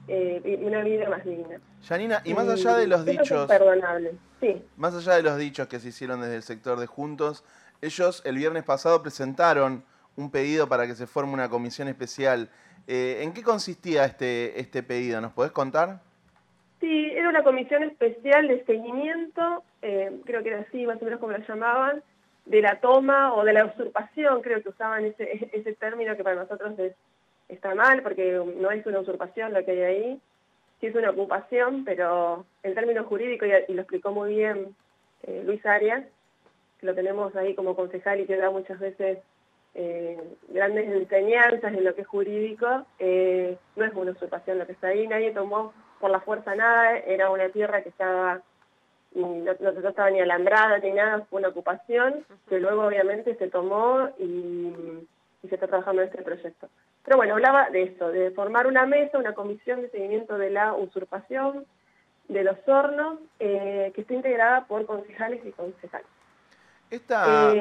eh, 0.07 0.61
una 0.63 0.83
vida 0.83 1.09
más 1.11 1.25
digna. 1.25 1.61
Janina, 1.83 2.23
y 2.25 2.33
más 2.33 2.49
allá 2.49 2.77
de 2.77 2.87
los 2.87 3.05
dichos... 3.05 3.49
perdonable, 3.49 4.13
sí. 4.41 4.65
Más 4.77 4.95
allá 4.95 5.17
de 5.17 5.23
los 5.25 5.37
dichos 5.37 5.67
que 5.67 5.81
se 5.81 5.89
hicieron 5.89 6.21
desde 6.21 6.37
el 6.37 6.43
sector 6.45 6.79
de 6.79 6.87
Juntos, 6.87 7.45
ellos 7.83 8.23
el 8.25 8.37
viernes 8.37 8.65
pasado 8.65 9.03
presentaron 9.03 9.85
un 10.17 10.31
pedido 10.31 10.69
para 10.69 10.87
que 10.87 10.95
se 10.95 11.07
forme 11.07 11.35
una 11.35 11.49
comisión 11.51 11.89
especial 11.89 12.51
eh, 12.87 13.23
¿En 13.23 13.33
qué 13.33 13.43
consistía 13.43 14.05
este, 14.05 14.59
este 14.59 14.83
pedido? 14.83 15.21
¿Nos 15.21 15.33
podés 15.33 15.53
contar? 15.53 16.01
Sí, 16.81 17.11
era 17.13 17.29
una 17.29 17.45
comisión 17.45 17.85
especial 17.85 18.49
de 18.49 18.65
seguimiento, 18.65 19.63
eh, 19.83 20.21
creo 20.25 20.43
que 20.43 20.49
era 20.49 20.61
así 20.61 20.85
más 20.85 21.01
o 21.01 21.05
menos 21.05 21.21
como 21.21 21.33
la 21.33 21.47
llamaban, 21.47 22.03
de 22.45 22.61
la 22.61 22.81
toma 22.81 23.35
o 23.35 23.45
de 23.45 23.53
la 23.53 23.67
usurpación, 23.67 24.43
creo 24.43 24.61
que 24.63 24.71
usaban 24.71 25.05
ese, 25.05 25.49
ese 25.53 25.75
término 25.75 26.17
que 26.17 26.25
para 26.25 26.37
nosotros 26.37 26.75
está 27.49 27.75
mal, 27.75 28.03
porque 28.03 28.41
no 28.57 28.71
es 28.73 28.85
una 28.85 29.01
usurpación 29.01 29.53
lo 29.53 29.65
que 29.65 29.71
hay 29.71 29.81
ahí, 29.83 30.21
sí 30.81 30.89
es 30.89 30.95
una 30.97 31.11
ocupación, 31.11 31.85
pero 31.85 32.45
el 32.65 32.75
término 32.75 33.05
jurídico, 33.05 33.47
y, 33.47 33.73
lo 33.73 33.83
explicó 33.83 34.11
muy 34.11 34.35
bien 34.35 34.75
eh, 35.23 35.43
Luis 35.47 35.65
Arias, 35.65 36.05
que 36.83 36.87
lo 36.89 36.95
tenemos 36.97 37.35
ahí 37.37 37.55
como 37.55 37.77
concejal 37.77 38.21
y 38.21 38.27
que 38.27 38.37
da 38.37 38.51
muchas 38.51 38.81
veces 38.81 39.19
eh, 39.75 40.21
grandes 40.49 40.89
enseñanzas 40.89 41.73
en 41.73 41.85
lo 41.85 41.95
que 41.95 42.01
es 42.01 42.09
jurídico, 42.09 42.85
eh, 42.99 43.57
no 43.77 43.85
es 43.85 43.95
una 43.95 44.11
usurpación 44.11 44.59
lo 44.59 44.67
que 44.67 44.73
está 44.73 44.89
ahí, 44.89 45.07
nadie 45.07 45.31
tomó 45.31 45.73
por 46.01 46.11
la 46.11 46.21
fuerza 46.21 46.57
nada, 46.57 46.99
era 46.99 47.31
una 47.31 47.49
tierra 47.51 47.83
que 47.83 47.91
estaba, 47.91 48.41
no, 49.15 49.49
estaba 49.49 50.11
ni 50.11 50.21
alambrada 50.21 50.79
ni 50.79 50.91
nada, 50.91 51.25
fue 51.31 51.39
una 51.39 51.51
ocupación 51.51 52.27
que 52.49 52.59
luego 52.59 52.85
obviamente 52.85 53.37
se 53.37 53.47
tomó 53.47 54.09
y, 54.19 55.07
se 55.49 55.55
está 55.55 55.69
trabajando 55.69 56.03
en 56.03 56.09
este 56.09 56.23
proyecto. 56.23 56.69
Pero 57.05 57.17
bueno, 57.17 57.35
hablaba 57.35 57.71
de 57.71 57.83
eso, 57.83 58.11
de 58.11 58.31
formar 58.33 58.67
una 58.67 58.87
mesa, 58.87 59.19
una 59.19 59.35
comisión 59.35 59.83
de 59.83 59.91
seguimiento 59.91 60.37
de 60.39 60.51
la 60.51 60.75
usurpación 60.75 61.65
de 62.29 62.45
los 62.45 62.57
hornos, 62.67 63.19
eh, 63.41 63.91
que 63.95 64.01
esté 64.03 64.15
integrada 64.15 64.67
por 64.67 64.87
concejales 64.87 65.45
y 65.45 65.51
concejales. 65.51 66.07
Esta... 66.93 67.53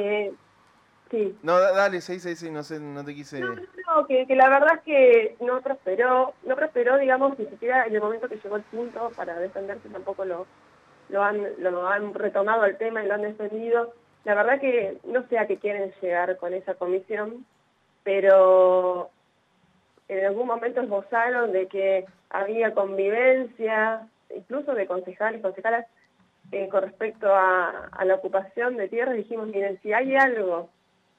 No, 1.41 1.59
dale, 1.59 2.01
sí, 2.01 2.19
sí, 2.19 2.35
sí, 2.35 2.51
no 2.51 2.63
sé, 2.63 2.79
no 2.79 3.03
te 3.03 3.15
quise... 3.15 3.39
No, 3.39 3.55
no, 3.55 4.07
que, 4.07 4.25
la 4.29 4.49
verdad 4.49 4.75
es 4.75 4.81
que 4.81 5.35
no 5.39 5.61
prosperó, 5.61 6.33
no 6.43 6.55
prosperó, 6.55 6.97
digamos, 6.97 7.39
ni 7.39 7.45
siquiera 7.45 7.85
en 7.85 7.95
el 7.95 8.01
momento 8.01 8.27
que 8.27 8.35
llegó 8.37 8.57
el 8.57 8.63
punto 8.63 9.09
para 9.15 9.39
defenderse 9.39 9.87
tampoco 9.89 10.25
lo, 10.25 10.47
lo, 11.09 11.23
han, 11.23 11.45
lo 11.59 11.87
han 11.87 12.13
retomado 12.13 12.65
el 12.65 12.77
tema 12.77 13.03
y 13.03 13.07
lo 13.07 13.13
han 13.13 13.21
defendido. 13.21 13.93
La 14.25 14.35
verdad 14.35 14.59
que 14.59 14.97
no 15.05 15.25
sé 15.27 15.39
a 15.39 15.47
qué 15.47 15.57
quieren 15.57 15.93
llegar 16.01 16.35
con 16.37 16.53
esa 16.53 16.73
comisión, 16.75 17.45
pero 18.03 19.09
en 20.09 20.25
algún 20.25 20.47
momento 20.47 20.81
esbozaron 20.81 21.53
de 21.53 21.67
que 21.67 22.05
había 22.29 22.73
convivencia, 22.73 24.07
incluso 24.35 24.73
de 24.73 24.87
concejales, 24.87 25.41
concejalas, 25.41 25.85
eh, 26.51 26.67
con 26.69 26.83
respecto 26.83 27.33
a, 27.33 27.87
a 27.91 28.05
la 28.05 28.15
ocupación 28.15 28.77
de 28.77 28.87
tierras, 28.87 29.15
dijimos, 29.15 29.47
miren, 29.47 29.79
si 29.81 29.93
hay 29.93 30.15
algo 30.15 30.69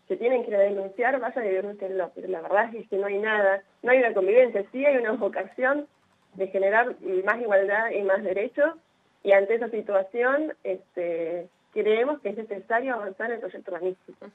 se 0.08 0.16
tienen 0.16 0.44
que 0.44 0.50
denunciar, 0.50 1.18
vayan 1.20 1.46
y 1.46 1.50
denúncienlo, 1.50 2.10
pero 2.14 2.28
la 2.28 2.42
verdad 2.42 2.74
es 2.74 2.88
que 2.88 2.96
no 2.96 3.06
hay 3.06 3.18
nada, 3.18 3.62
no 3.82 3.92
hay 3.92 3.98
una 3.98 4.12
convivencia, 4.12 4.64
sí 4.70 4.84
hay 4.84 4.96
una 4.96 5.12
vocación 5.12 5.86
de 6.34 6.48
generar 6.48 6.96
más 7.24 7.40
igualdad 7.40 7.90
y 7.90 8.02
más 8.02 8.22
derechos, 8.22 8.74
y 9.22 9.32
ante 9.32 9.54
esa 9.54 9.68
situación 9.68 10.54
este, 10.64 11.48
creemos 11.72 12.20
que 12.20 12.30
es 12.30 12.36
necesario 12.36 12.94
avanzar 12.94 13.28
en 13.28 13.34
el 13.34 13.40
proyecto 13.40 13.70
urbanístico. 13.70 14.26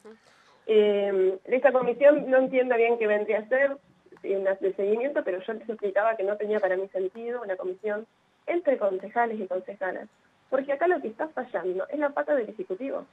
Eh, 0.67 1.37
esta 1.45 1.71
comisión 1.71 2.29
no 2.29 2.37
entiendo 2.37 2.75
bien 2.75 2.97
qué 2.97 3.07
vendría 3.07 3.39
a 3.39 3.47
ser, 3.47 3.77
de 4.23 4.73
seguimiento, 4.75 5.23
pero 5.23 5.39
yo 5.41 5.53
les 5.53 5.69
explicaba 5.69 6.15
que 6.17 6.23
no 6.23 6.37
tenía 6.37 6.59
para 6.59 6.75
mí 6.75 6.87
sentido 6.89 7.41
una 7.41 7.55
comisión 7.55 8.07
entre 8.47 8.77
concejales 8.77 9.39
y 9.39 9.47
concejalas, 9.47 10.09
porque 10.49 10.73
acá 10.73 10.87
lo 10.87 11.01
que 11.01 11.09
está 11.09 11.27
fallando 11.29 11.87
es 11.89 11.99
la 11.99 12.09
pata 12.09 12.35
del 12.35 12.49
Ejecutivo. 12.49 13.05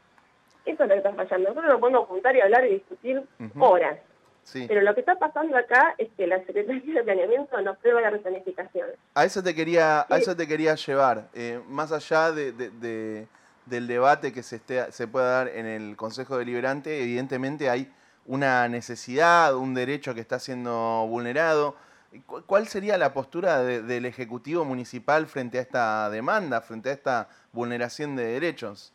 Eso 0.65 0.83
es 0.83 0.89
lo 0.89 0.95
que 0.95 0.97
está 0.97 1.13
fallando. 1.13 1.49
Nosotros 1.51 1.73
nos 1.73 1.81
podemos 1.81 2.09
juntar 2.09 2.37
y 2.37 2.41
hablar 2.41 2.67
y 2.67 2.75
discutir 2.75 3.23
horas. 3.59 3.99
Pero 4.53 4.83
lo 4.83 4.95
que 4.95 5.01
está 5.01 5.19
pasando 5.19 5.57
acá 5.57 5.95
es 5.97 6.09
que 6.17 6.27
la 6.27 6.45
Secretaría 6.45 6.95
de 6.95 7.03
Planeamiento 7.03 7.61
no 7.63 7.75
prueba 7.77 8.01
la 8.01 8.11
rezonificación. 8.11 8.91
A 9.15 9.25
eso 9.25 9.43
te 9.43 9.55
quería, 9.55 10.07
a 10.09 10.19
eso 10.19 10.37
te 10.37 10.47
quería 10.47 10.75
llevar. 10.75 11.29
Eh, 11.35 11.61
más 11.69 11.93
allá 11.93 12.31
de, 12.31 13.27
del 13.67 13.87
debate 13.87 14.33
que 14.33 14.43
se, 14.43 14.57
esté, 14.57 14.93
se 14.93 15.09
pueda 15.09 15.45
dar 15.45 15.49
en 15.49 15.67
el 15.67 15.97
Consejo 15.97 16.37
Deliberante, 16.37 17.03
evidentemente 17.03 17.71
hay 17.71 17.91
una 18.27 18.69
necesidad, 18.69 19.55
un 19.55 19.75
derecho 19.75 20.15
que 20.15 20.21
está 20.21 20.39
siendo 20.39 21.07
vulnerado. 21.09 21.77
¿Cuál 22.47 22.69
sería 22.69 22.97
la 22.97 23.13
postura 23.13 23.63
del 23.63 24.05
Ejecutivo 24.07 24.65
Municipal 24.65 25.27
frente 25.27 25.59
a 25.59 25.63
esta 25.63 26.11
demanda, 26.11 26.61
frente 26.61 26.91
a 26.91 26.93
esta 26.93 27.29
vulneración 27.53 28.17
de 28.17 28.25
derechos? 28.25 28.93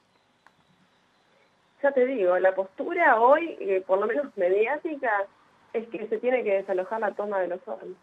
Ya 1.82 1.92
te 1.92 2.06
digo, 2.06 2.38
la 2.40 2.56
postura 2.56 3.20
hoy, 3.20 3.58
eh, 3.60 3.84
por 3.86 4.00
lo 4.00 4.08
menos 4.08 4.26
mediática, 4.38 5.26
es 5.74 5.88
que 5.90 6.08
se 6.08 6.18
tiene 6.18 6.44
que 6.44 6.56
desalojar 6.56 7.00
la 7.00 7.12
toma 7.12 7.40
de 7.40 7.48
los 7.48 7.60
hornos. 7.66 7.98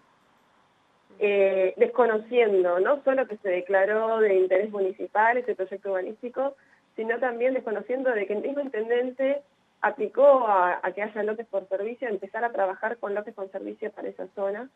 Eh, 1.18 1.73
desconociendo 1.78 2.78
no 2.78 3.02
solo 3.02 3.26
que 3.26 3.38
se 3.38 3.49
declaró 3.49 4.18
de 4.18 4.35
interés 4.35 4.70
municipal 4.70 5.38
ese 5.38 5.54
proyecto 5.54 5.90
urbanístico, 5.90 6.54
sino 6.94 7.18
también 7.18 7.54
desconociendo 7.54 8.11
de 8.11 8.26
que 8.26 8.35
el 8.35 8.42
mismo 8.42 8.61
intendente 8.61 9.42
aplicó 9.80 10.46
a, 10.46 10.80
que 10.94 11.02
haya 11.02 11.23
lotes 11.23 11.46
por 11.46 11.68
servicio, 11.68 12.08
empezar 12.08 12.44
a 12.44 12.52
trabajar 12.52 12.99
con 12.99 13.14
lotes 13.14 13.35
con 13.35 13.50
servicio 13.50 13.90
para 13.92 14.08
esa 14.08 14.26
zona. 14.35 14.68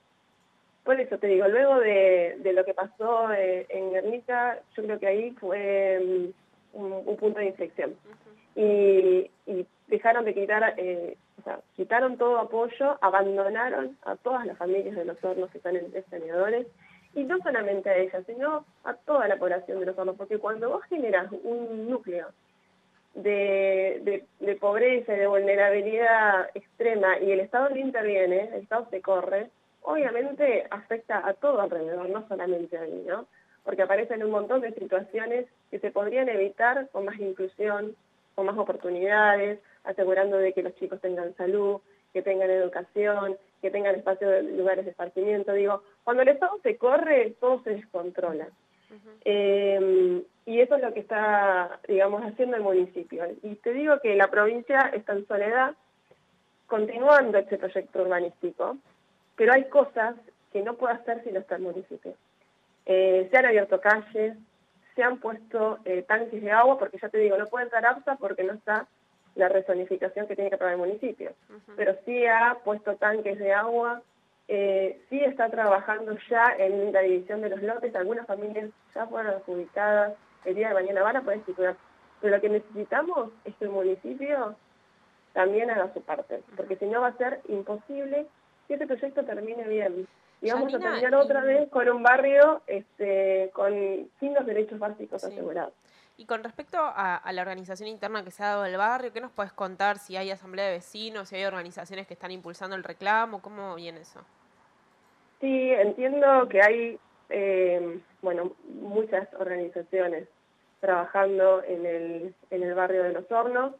Por 0.84 1.00
eso 1.00 1.18
te 1.18 1.26
digo, 1.26 1.46
luego 1.49 1.78
de, 1.78 2.52
lo 2.54 2.64
que 2.64 2.75
pasó 2.75 3.32
eh, 3.32 3.66
en 3.68 3.92
Guernica, 3.92 4.60
yo 4.76 4.82
creo 4.82 4.99
que 4.99 5.06
ahí 5.06 5.30
fue 5.32 6.32
mm, 6.75 6.78
un, 6.78 7.16
punto 7.16 7.38
de 7.38 7.46
inflexión. 7.46 7.94
y, 8.54 9.30
dejaron 9.88 10.25
de 10.25 10.34
quitar 10.34 10.75
eh, 10.76 11.16
o 11.40 11.42
sea, 11.42 11.60
quitaron 11.75 12.18
todo 12.18 12.38
apoyo, 12.38 12.99
abandonaron 13.00 13.96
a 14.04 14.16
todas 14.16 14.44
las 14.46 14.58
familias 14.58 14.94
de 14.94 15.06
los 15.06 15.22
hornos 15.25 15.50
que 15.50 15.58
están 15.58 15.76
en 15.76 15.90
saneadores, 16.10 16.66
y 17.14 17.25
no 17.25 17.38
solamente 17.38 17.88
a 17.88 17.96
ellas, 17.96 18.22
sino 18.26 18.64
a 18.84 18.94
toda 18.94 19.26
la 19.26 19.37
población 19.37 19.80
de 19.80 19.87
los 19.87 19.99
hornos, 19.99 20.16
porque 20.16 20.38
cuando 20.38 20.68
vos 20.68 20.84
generas 20.84 21.32
un 21.42 21.88
núcleo 21.88 22.28
de, 23.14 24.25
pobreza 24.60 25.14
y 25.14 25.18
de 25.18 25.26
vulnerabilidad 25.26 26.50
extrema 26.54 27.18
y 27.18 27.32
el 27.32 27.40
Estado 27.40 27.70
no 27.70 27.76
interviene, 27.76 28.50
el 28.52 28.62
Estado 28.62 28.87
se 28.90 29.00
corre, 29.00 29.50
obviamente 29.82 30.66
afecta 30.70 31.26
a 31.26 31.34
todo 31.34 31.60
alrededor, 31.60 32.08
no 32.08 32.26
solamente 32.28 32.76
a 32.76 32.82
ahí, 32.82 33.04
¿no? 33.06 33.26
Porque 33.64 33.82
aparecen 33.82 34.25
un 34.25 34.30
montón 34.30 34.60
de 34.60 34.72
situaciones 34.72 35.46
que 35.70 35.78
se 35.78 35.90
podrían 35.90 36.28
evitar 36.28 36.88
con 36.90 37.04
más 37.04 37.18
inclusión, 37.18 37.94
con 38.34 38.46
más 38.46 38.58
oportunidades, 38.58 39.60
asegurando 39.84 40.38
de 40.38 40.52
que 40.52 40.62
los 40.62 40.75
chicos 40.76 41.00
tengan 41.00 41.34
salud, 41.37 41.80
que 42.12 42.22
tengan 42.22 42.50
educación, 42.50 43.37
que 43.60 43.70
tengan 43.70 43.94
espacio 43.94 44.28
de 44.28 44.42
lugares 44.42 44.84
de 44.84 44.90
esparcimiento. 44.92 45.52
Digo, 45.52 45.82
cuando 46.04 46.22
el 46.22 46.28
Estado 46.28 46.58
se 46.62 46.76
corre, 46.76 47.34
todo 47.40 47.62
se 47.62 47.70
descontrola. 47.70 48.49
Em, 49.25 50.22
y 50.46 50.60
eso 50.60 50.75
es 50.76 50.82
lo 50.82 50.92
que 50.92 51.00
está, 51.00 51.78
digamos, 51.87 52.22
haciendo 52.25 52.56
el 52.56 52.62
municipio. 52.62 53.25
Y 53.42 53.54
te 53.56 53.72
digo 53.72 54.00
que 54.00 54.16
la 54.16 54.28
provincia 54.28 54.90
está 54.92 55.12
en 55.12 55.26
soledad, 55.26 55.75
continuando 56.66 57.38
este 57.38 57.58
proyecto 57.58 58.02
urbanístico, 58.02 58.76
pero 59.40 59.54
hay 59.54 59.64
cosas 59.70 60.16
que 60.52 60.61
no 60.61 60.75
puede 60.75 60.97
hacer 60.97 61.25
si 61.25 61.32
no 61.32 61.40
está 61.40 61.56
el 61.56 61.62
municipio. 61.62 62.12
Eh, 62.85 63.26
se 63.30 63.38
han 63.38 63.47
abierto 63.47 63.80
calles, 63.80 64.37
se 64.94 65.02
han 65.02 65.16
puesto 65.16 65.78
eh, 65.87 66.02
tanques 66.02 66.42
de 66.42 66.52
agua, 66.52 66.78
porque 66.78 66.99
ya 67.00 67.09
te 67.09 67.16
digo, 67.16 67.38
no 67.38 67.47
puede 67.47 67.64
entrar 67.64 67.87
APSA 67.87 68.16
porque 68.16 68.44
no 68.44 68.52
está 68.52 68.87
la 69.37 69.49
rezonificación 69.49 70.26
que 70.26 70.35
tiene 70.35 70.50
que 70.50 70.59
pagar 70.59 70.75
el 70.75 70.80
municipio. 70.80 71.32
Pero 71.75 71.97
sí 72.04 72.26
ha 72.26 72.59
puesto 72.62 72.97
tanques 72.97 73.38
de 73.38 73.54
agua, 73.54 74.02
eh, 74.47 75.00
sí 75.09 75.25
está 75.25 75.49
trabajando 75.49 76.18
ya 76.28 76.54
en 76.59 76.92
la 76.92 77.00
división 77.00 77.40
de 77.40 77.49
los 77.49 77.62
lotes, 77.62 77.97
algunas 77.97 78.26
familias 78.26 78.68
ya 78.94 79.06
fueron 79.06 79.32
adjudicadas, 79.37 80.18
el 80.44 80.54
día 80.54 80.68
de 80.68 80.75
mañana 80.75 81.02
van 81.02 81.16
a 81.16 81.23
poder 81.23 81.40
titular. 81.44 81.76
Pero 82.20 82.37
lo 82.37 82.42
que 82.42 82.50
necesitamos 82.50 83.30
es 83.47 83.54
que 83.56 83.64
el 83.64 83.70
municipio 83.70 84.54
también 85.32 85.70
haga 85.70 85.94
su 85.94 86.02
parte, 86.02 86.42
porque 86.59 86.76
si 86.76 86.85
no 86.85 87.00
va 87.00 87.06
a 87.06 87.16
ser 87.16 87.40
imposible 87.49 88.26
que 88.70 88.74
este 88.74 88.86
proyecto 88.86 89.24
termine 89.24 89.66
bien. 89.66 90.06
Y 90.40 90.50
vamos 90.52 90.72
a 90.72 90.78
terminar 90.78 91.12
otra 91.16 91.42
vez 91.42 91.68
con 91.70 91.88
un 91.88 92.04
barrio 92.04 92.62
este, 92.68 93.50
con, 93.52 93.72
sin 94.20 94.32
los 94.32 94.46
derechos 94.46 94.78
básicos 94.78 95.24
asegurados. 95.24 95.74
Y 96.16 96.24
con 96.24 96.44
respecto 96.44 96.78
a, 96.80 97.20
la 97.32 97.42
organización 97.42 97.88
interna 97.88 98.22
que 98.22 98.30
se 98.30 98.44
ha 98.44 98.48
dado 98.48 98.62
del 98.62 98.76
barrio, 98.76 99.12
¿qué 99.12 99.20
nos 99.20 99.32
puedes 99.32 99.52
contar? 99.52 99.98
Si 99.98 100.16
hay 100.16 100.30
asamblea 100.30 100.66
de 100.66 100.74
vecinos, 100.74 101.30
si 101.30 101.36
hay 101.36 101.46
organizaciones 101.46 102.06
que 102.06 102.14
están 102.14 102.30
impulsando 102.30 102.76
el 102.76 102.84
reclamo, 102.84 103.42
¿cómo 103.42 103.74
viene 103.74 104.02
eso? 104.02 104.20
Sí, 105.40 105.70
entiendo 105.72 106.48
que 106.48 106.62
hay, 106.62 106.98
eh, 107.30 108.00
bueno, 108.22 108.52
muchas 108.80 109.26
organizaciones 109.34 110.28
trabajando 110.78 111.64
en 111.64 111.86
el, 111.86 112.34
en 112.50 112.62
el 112.62 112.74
barrio 112.74 113.02
de 113.02 113.14
Los 113.14 113.32
Hornos. 113.32 113.74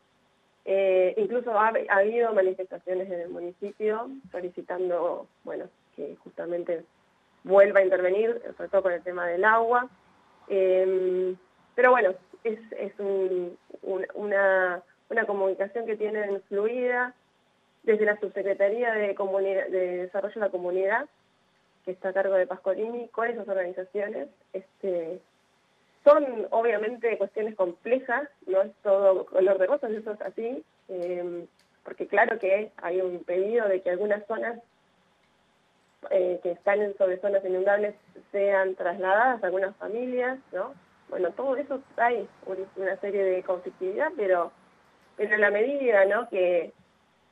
Eh, 0.65 1.15
incluso 1.17 1.59
ha, 1.59 1.73
habido 1.89 2.33
manifestaciones 2.33 3.11
en 3.11 3.21
el 3.21 3.29
municipio 3.31 4.11
solicitando, 4.31 5.27
bueno, 5.45 5.67
que 5.97 6.17
justamente 6.17 6.85
vuelva 7.45 7.81
a 7.81 7.85
intervenir, 7.85 8.41
sobre 8.57 8.69
todo 8.69 8.83
con 8.83 8.93
el 8.93 9.03
tema 9.03 9.27
del 9.27 9.45
agua. 9.45 9.89
Eh, 10.49 11.35
pero 11.75 11.91
bueno, 11.91 12.15
es, 12.45 12.59
es 12.73 12.93
una, 13.83 14.83
una 15.09 15.25
comunicación 15.27 15.87
que 15.87 15.97
tienen 15.97 16.43
fluida 16.43 17.15
desde 17.83 18.05
la 18.05 18.19
Subsecretaría 18.19 18.93
de, 18.93 19.15
de 19.71 19.97
Desarrollo 20.03 20.35
de 20.35 20.41
la 20.41 20.51
Comunidad, 20.51 21.09
que 21.85 21.93
está 21.93 22.11
a 22.11 22.13
cargo 22.13 22.35
de 22.35 22.47
Pascolini, 22.47 23.09
con 23.09 23.29
esas 23.29 23.49
organizaciones. 23.49 24.29
Este, 24.53 25.21
son 26.05 26.47
obviamente 26.51 27.19
cuestiones 27.19 27.55
complejas, 27.55 28.29
no 28.47 28.63
es 28.63 28.73
todo 28.83 29.27
color 29.27 29.59
de 29.59 29.67
rosas, 29.67 29.91
eso 29.91 30.13
es 30.13 30.21
así, 30.23 30.65
eh, 30.89 31.47
porque 31.85 32.07
claro 32.07 32.39
que 32.39 32.73
hay 32.77 33.01
un 33.01 33.23
pedido 33.25 33.69
de 33.69 33.83
que 33.83 33.91
algunas 33.91 34.27
zonas 34.27 34.59
eh, 36.11 36.41
que 36.43 36.53
están 36.53 36.97
sobre 36.97 37.21
zonas 37.21 37.45
inundables 37.45 37.95
sean 38.33 38.75
trasladadas 38.75 39.43
a 39.43 39.47
algunas 39.47 39.77
familias, 39.77 40.39
¿no? 40.53 40.75
bueno, 41.11 41.31
todo 41.33 41.57
eso 41.57 41.83
hay 41.97 42.27
una 42.77 42.97
serie 43.01 43.23
de 43.23 43.43
conflictividad, 43.43 44.11
pero, 44.17 44.53
pero 45.17 45.35
en 45.35 45.41
la 45.41 45.51
medida 45.51 46.05
¿no? 46.07 46.29
que, 46.31 46.73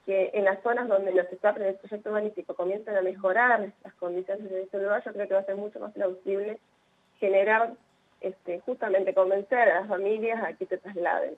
que 0.04 0.30
en 0.34 0.44
las 0.44 0.62
zonas 0.62 0.88
donde 0.88 1.12
los 1.12 1.32
etapas 1.32 1.62
del 1.62 1.76
proyecto 1.76 2.10
urbanístico 2.10 2.54
comienzan 2.54 2.96
a 2.96 3.02
mejorar 3.02 3.72
las 3.82 3.94
condiciones 3.94 4.50
de 4.50 4.62
este 4.62 4.78
lugar, 4.78 5.02
yo 5.04 5.12
creo 5.12 5.28
que 5.28 5.34
va 5.34 5.40
a 5.40 5.46
ser 5.46 5.56
mucho 5.56 5.80
más 5.80 5.92
plausible 5.92 6.58
generar, 7.20 7.72
este, 8.20 8.60
justamente 8.60 9.14
convencer 9.14 9.68
a 9.70 9.80
las 9.80 9.88
familias 9.88 10.42
a 10.42 10.52
que 10.54 10.66
se 10.66 10.78
trasladen. 10.78 11.36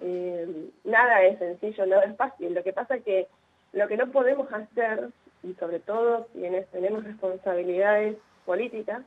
Eh, 0.00 0.70
nada 0.84 1.22
es 1.22 1.38
sencillo, 1.38 1.86
nada 1.86 2.04
es 2.04 2.16
fácil. 2.16 2.54
Lo 2.54 2.62
que 2.62 2.72
pasa 2.72 2.96
es 2.96 3.04
que 3.04 3.28
lo 3.72 3.88
que 3.88 3.96
no 3.96 4.10
podemos 4.10 4.50
hacer, 4.52 5.10
y 5.42 5.54
sobre 5.54 5.80
todo 5.80 6.26
quienes 6.32 6.66
tenemos 6.68 7.04
responsabilidades 7.04 8.16
políticas, 8.46 9.02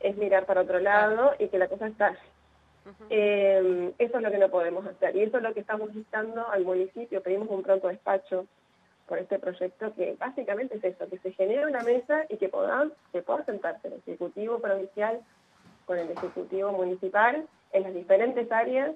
es 0.00 0.16
mirar 0.16 0.44
para 0.44 0.62
otro 0.62 0.80
lado 0.80 1.32
y 1.38 1.48
que 1.48 1.58
la 1.58 1.68
cosa 1.68 1.86
estalle. 1.86 2.18
Eh, 3.10 3.92
eso 3.98 4.16
es 4.16 4.22
lo 4.22 4.30
que 4.30 4.38
no 4.38 4.48
podemos 4.48 4.86
hacer 4.86 5.16
y 5.16 5.22
eso 5.22 5.38
es 5.38 5.42
lo 5.42 5.52
que 5.52 5.60
estamos 5.60 5.94
instando 5.94 6.48
al 6.48 6.64
municipio. 6.64 7.22
Pedimos 7.22 7.48
un 7.50 7.62
pronto 7.62 7.88
despacho 7.88 8.46
por 9.08 9.18
este 9.18 9.38
proyecto 9.38 9.94
que 9.94 10.16
básicamente 10.18 10.76
es 10.76 10.84
eso, 10.84 11.08
que 11.08 11.18
se 11.18 11.32
genere 11.32 11.66
una 11.66 11.80
mesa 11.80 12.24
y 12.28 12.36
que 12.36 12.48
puedan, 12.48 12.92
que 13.12 13.22
pueda 13.22 13.44
sentarse 13.44 13.88
el 13.88 13.94
Ejecutivo 13.94 14.58
Provincial 14.58 15.20
con 15.86 15.98
el 15.98 16.10
Ejecutivo 16.10 16.72
Municipal 16.72 17.46
en 17.72 17.82
las 17.82 17.94
diferentes 17.94 18.50
áreas, 18.52 18.92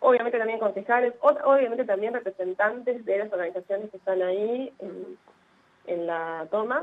obviamente 0.00 0.38
también 0.38 0.58
concejales, 0.58 1.14
obviamente 1.20 1.84
también 1.84 2.14
representantes 2.14 3.04
de 3.04 3.18
las 3.18 3.32
organizaciones 3.32 3.90
que 3.90 3.96
están 3.98 4.22
ahí 4.22 4.72
en 5.86 6.06
la 6.06 6.46
toma, 6.50 6.82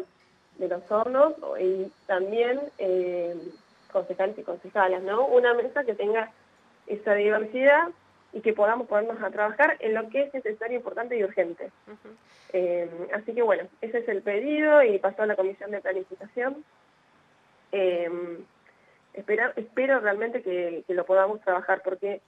de 0.57 0.67
los 0.67 0.89
hornos 0.91 1.33
y 1.59 1.91
también 2.05 2.59
eh, 2.77 3.35
concejales 3.91 4.37
y 4.37 4.43
concejalas, 4.43 5.01
¿no? 5.03 5.25
Una 5.25 5.53
mesa 5.53 5.83
que 5.83 5.95
tenga 5.95 6.31
esa 6.87 7.13
diversidad 7.15 7.89
y 8.33 8.41
que 8.41 8.53
podamos 8.53 8.87
ponernos 8.87 9.21
a 9.21 9.31
trabajar 9.31 9.77
en 9.79 9.93
lo 9.93 10.09
que 10.09 10.23
es 10.23 10.33
necesario, 10.33 10.77
importante 10.77 11.17
y 11.17 11.23
urgente. 11.23 11.71
Eh, 12.51 12.89
así 13.13 13.33
que 13.33 13.41
bueno, 13.41 13.67
ese 13.81 13.99
es 13.99 14.07
el 14.07 14.21
pedido 14.21 14.83
y 14.83 14.99
pasó 14.99 15.23
a 15.23 15.27
la 15.27 15.35
comisión 15.35 15.71
de 15.71 15.81
planificación. 15.81 16.63
Eh, 17.71 18.09
espero, 19.13 19.99
realmente 19.99 20.41
que, 20.41 20.83
que, 20.87 20.93
lo 20.93 21.05
podamos 21.05 21.41
trabajar 21.41 21.81
porque 21.83 22.21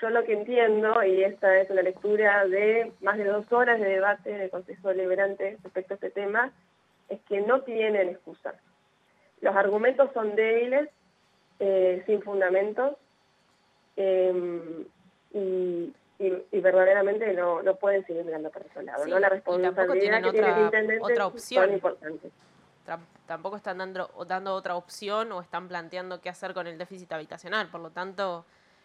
yo 0.00 0.10
lo 0.10 0.24
que 0.24 0.32
entiendo, 0.32 1.02
y 1.04 1.22
esta 1.22 1.60
es 1.60 1.70
una 1.70 1.82
lectura 1.82 2.46
de 2.46 2.92
más 3.00 3.16
de 3.18 3.24
dos 3.24 3.50
horas 3.52 3.78
de 3.78 3.88
debate 3.88 4.30
del 4.32 4.50
Consejo 4.50 4.88
Deliberante 4.88 5.58
respecto 5.62 5.94
a 5.94 5.96
este 5.96 6.10
tema, 6.10 6.52
es 7.08 7.20
que 7.28 7.40
no 7.40 7.62
tienen 7.62 8.08
excusa. 8.08 8.54
Los 9.40 9.54
argumentos 9.54 10.10
son 10.12 10.34
débiles, 10.34 10.88
eh, 11.60 12.02
sin 12.06 12.22
fundamentos, 12.22 12.96
em, 13.96 14.84
y, 15.32 15.94
y, 16.18 16.60
verdaderamente 16.60 17.32
no, 17.34 17.62
no 17.62 17.76
pueden 17.76 18.04
seguir 18.06 18.24
mirando 18.24 18.50
para 18.50 18.66
otro 18.66 18.82
lado. 18.82 19.06
¿no? 19.06 19.18
La 19.18 19.28
responsabilidad 19.28 20.22
que 20.22 20.28
otra, 20.28 20.32
tiene 20.32 20.52
el 20.52 20.64
intendente 20.64 21.04
otra 21.04 21.26
opción. 21.26 21.64
son 21.64 21.74
importantes. 21.74 22.32
Tampoco 23.32 23.56
están 23.56 23.78
dando, 23.78 24.10
dando 24.26 24.54
otra 24.54 24.76
opción 24.76 25.32
o 25.32 25.40
están 25.40 25.68
planteando 25.68 26.20
qué 26.20 26.28
hacer 26.28 26.52
con 26.54 26.66
el 26.66 26.76
déficit 26.76 27.12
habitacional, 27.12 27.68
por 27.68 27.80
lo 27.80 27.90
tanto 27.90 28.44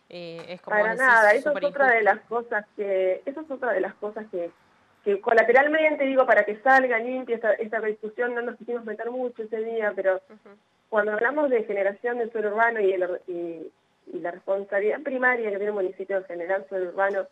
eh, 0.10 0.46
es 0.48 0.62
como 0.62 0.80
para 0.80 0.96
nada, 0.96 1.32
eso 1.32 1.52
es 1.52 1.64
otra 1.64 1.92
de 1.92 2.02
las 2.02 2.20
cosas 2.22 2.66
que, 2.76 3.22
eso 3.26 3.42
es 3.42 3.52
otra 3.52 3.74
de 3.74 3.82
las 3.82 3.94
cosas 3.96 4.26
que, 4.32 4.52
que 5.04 5.20
colateralmente 5.20 6.06
digo 6.06 6.26
para 6.26 6.46
que 6.46 6.62
salga 6.62 6.98
limpia 7.00 7.36
esta, 7.36 7.54
esta 7.54 7.82
discusión, 7.82 8.34
no 8.34 8.42
nos 8.42 8.56
quisimos 8.58 8.86
meter 8.86 9.12
mucho 9.12 9.44
ese 9.44 9.58
día, 9.58 9.92
pero 9.94 10.22
cuando 10.90 11.12
hablamos 11.12 11.50
de 11.50 11.66
generación 11.66 12.18
del 12.18 12.32
suelo 12.32 12.50
urbano 12.50 12.80
y, 12.80 12.94
el, 12.94 13.22
y 13.28 13.72
y 14.14 14.20
la 14.20 14.32
responsabilidad 14.32 15.02
primaria 15.02 15.50
que 15.50 15.58
tiene 15.58 15.68
el 15.68 15.74
municipio 15.74 16.20
de 16.20 16.28
generar 16.28 16.68
suelo 16.70 16.90
urbano, 16.90 17.28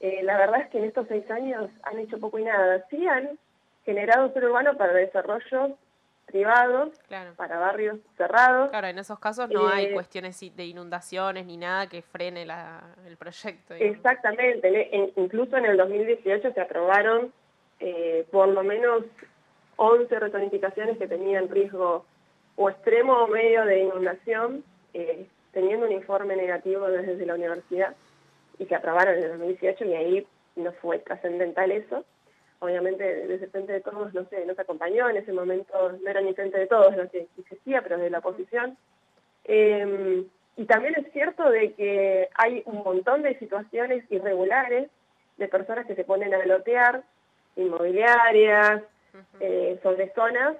eh, 0.00 0.22
la 0.22 0.36
verdad 0.36 0.62
es 0.62 0.68
que 0.68 0.78
en 0.78 0.84
estos 0.84 1.06
seis 1.08 1.28
años 1.30 1.70
han 1.82 1.98
hecho 1.98 2.18
poco 2.18 2.38
y 2.38 2.44
nada. 2.44 2.84
Sí 2.90 3.06
han 3.06 3.38
generado 3.84 4.32
suelo 4.32 4.48
urbano 4.48 4.76
para 4.76 4.92
desarrollos 4.92 5.72
privados, 6.26 6.90
para 7.36 7.58
barrios 7.58 7.98
cerrados. 8.16 8.70
Claro, 8.70 8.88
en 8.88 8.98
esos 8.98 9.18
casos 9.18 9.48
no 9.50 9.68
hay 9.68 9.86
eh, 9.86 9.92
cuestiones 9.92 10.38
de 10.40 10.64
inundaciones 10.64 11.46
ni 11.46 11.56
nada 11.56 11.88
que 11.88 12.02
frene 12.02 12.46
el 13.06 13.16
proyecto. 13.16 13.74
Exactamente, 13.74 15.12
incluso 15.16 15.56
en 15.56 15.66
el 15.66 15.76
2018 15.76 16.52
se 16.52 16.60
aprobaron 16.60 17.32
eh, 17.80 18.26
por 18.30 18.48
lo 18.48 18.62
menos 18.62 19.04
11 19.76 20.18
rezonificaciones 20.18 20.98
que 20.98 21.06
tenían 21.06 21.48
riesgo 21.48 22.04
o 22.56 22.70
extremo 22.70 23.24
o 23.24 23.26
medio 23.28 23.64
de 23.64 23.80
inundación, 23.80 24.64
eh, 24.92 25.26
teniendo 25.52 25.86
un 25.86 25.92
informe 25.92 26.36
negativo 26.36 26.86
desde 26.88 27.26
la 27.26 27.34
universidad 27.34 27.94
y 28.58 28.66
que 28.66 28.74
aprobaron 28.74 29.16
en 29.16 29.24
el 29.24 29.30
2018 29.30 29.84
y 29.84 29.94
ahí 29.94 30.26
no 30.56 30.72
fue 30.72 30.98
trascendental 30.98 31.70
eso. 31.72 32.04
Obviamente 32.60 33.04
desde 33.26 33.44
el 33.44 33.50
Frente 33.50 33.72
de 33.72 33.80
Todos 33.80 34.14
no 34.14 34.24
sé, 34.28 34.44
no 34.46 34.54
se 34.54 34.62
acompañó, 34.62 35.08
en 35.08 35.16
ese 35.16 35.32
momento 35.32 35.92
no 35.92 36.10
era 36.10 36.20
ni 36.20 36.34
Frente 36.34 36.58
de 36.58 36.66
Todos 36.66 36.96
lo 36.96 37.08
que 37.10 37.26
existía, 37.38 37.82
pero 37.82 37.98
de 37.98 38.10
la 38.10 38.18
oposición. 38.18 38.76
Em, 39.44 40.26
y 40.56 40.64
también 40.66 40.94
es 40.96 41.12
cierto 41.12 41.50
de 41.50 41.72
que 41.74 42.28
hay 42.34 42.62
un 42.66 42.82
montón 42.84 43.22
de 43.22 43.38
situaciones 43.38 44.04
irregulares 44.10 44.88
de 45.36 45.48
personas 45.48 45.86
que 45.86 45.96
se 45.96 46.04
ponen 46.04 46.32
a 46.32 46.46
lotear, 46.46 47.02
inmobiliarias, 47.56 48.82
eh, 49.40 49.78
sobre 49.82 50.12
zonas 50.14 50.56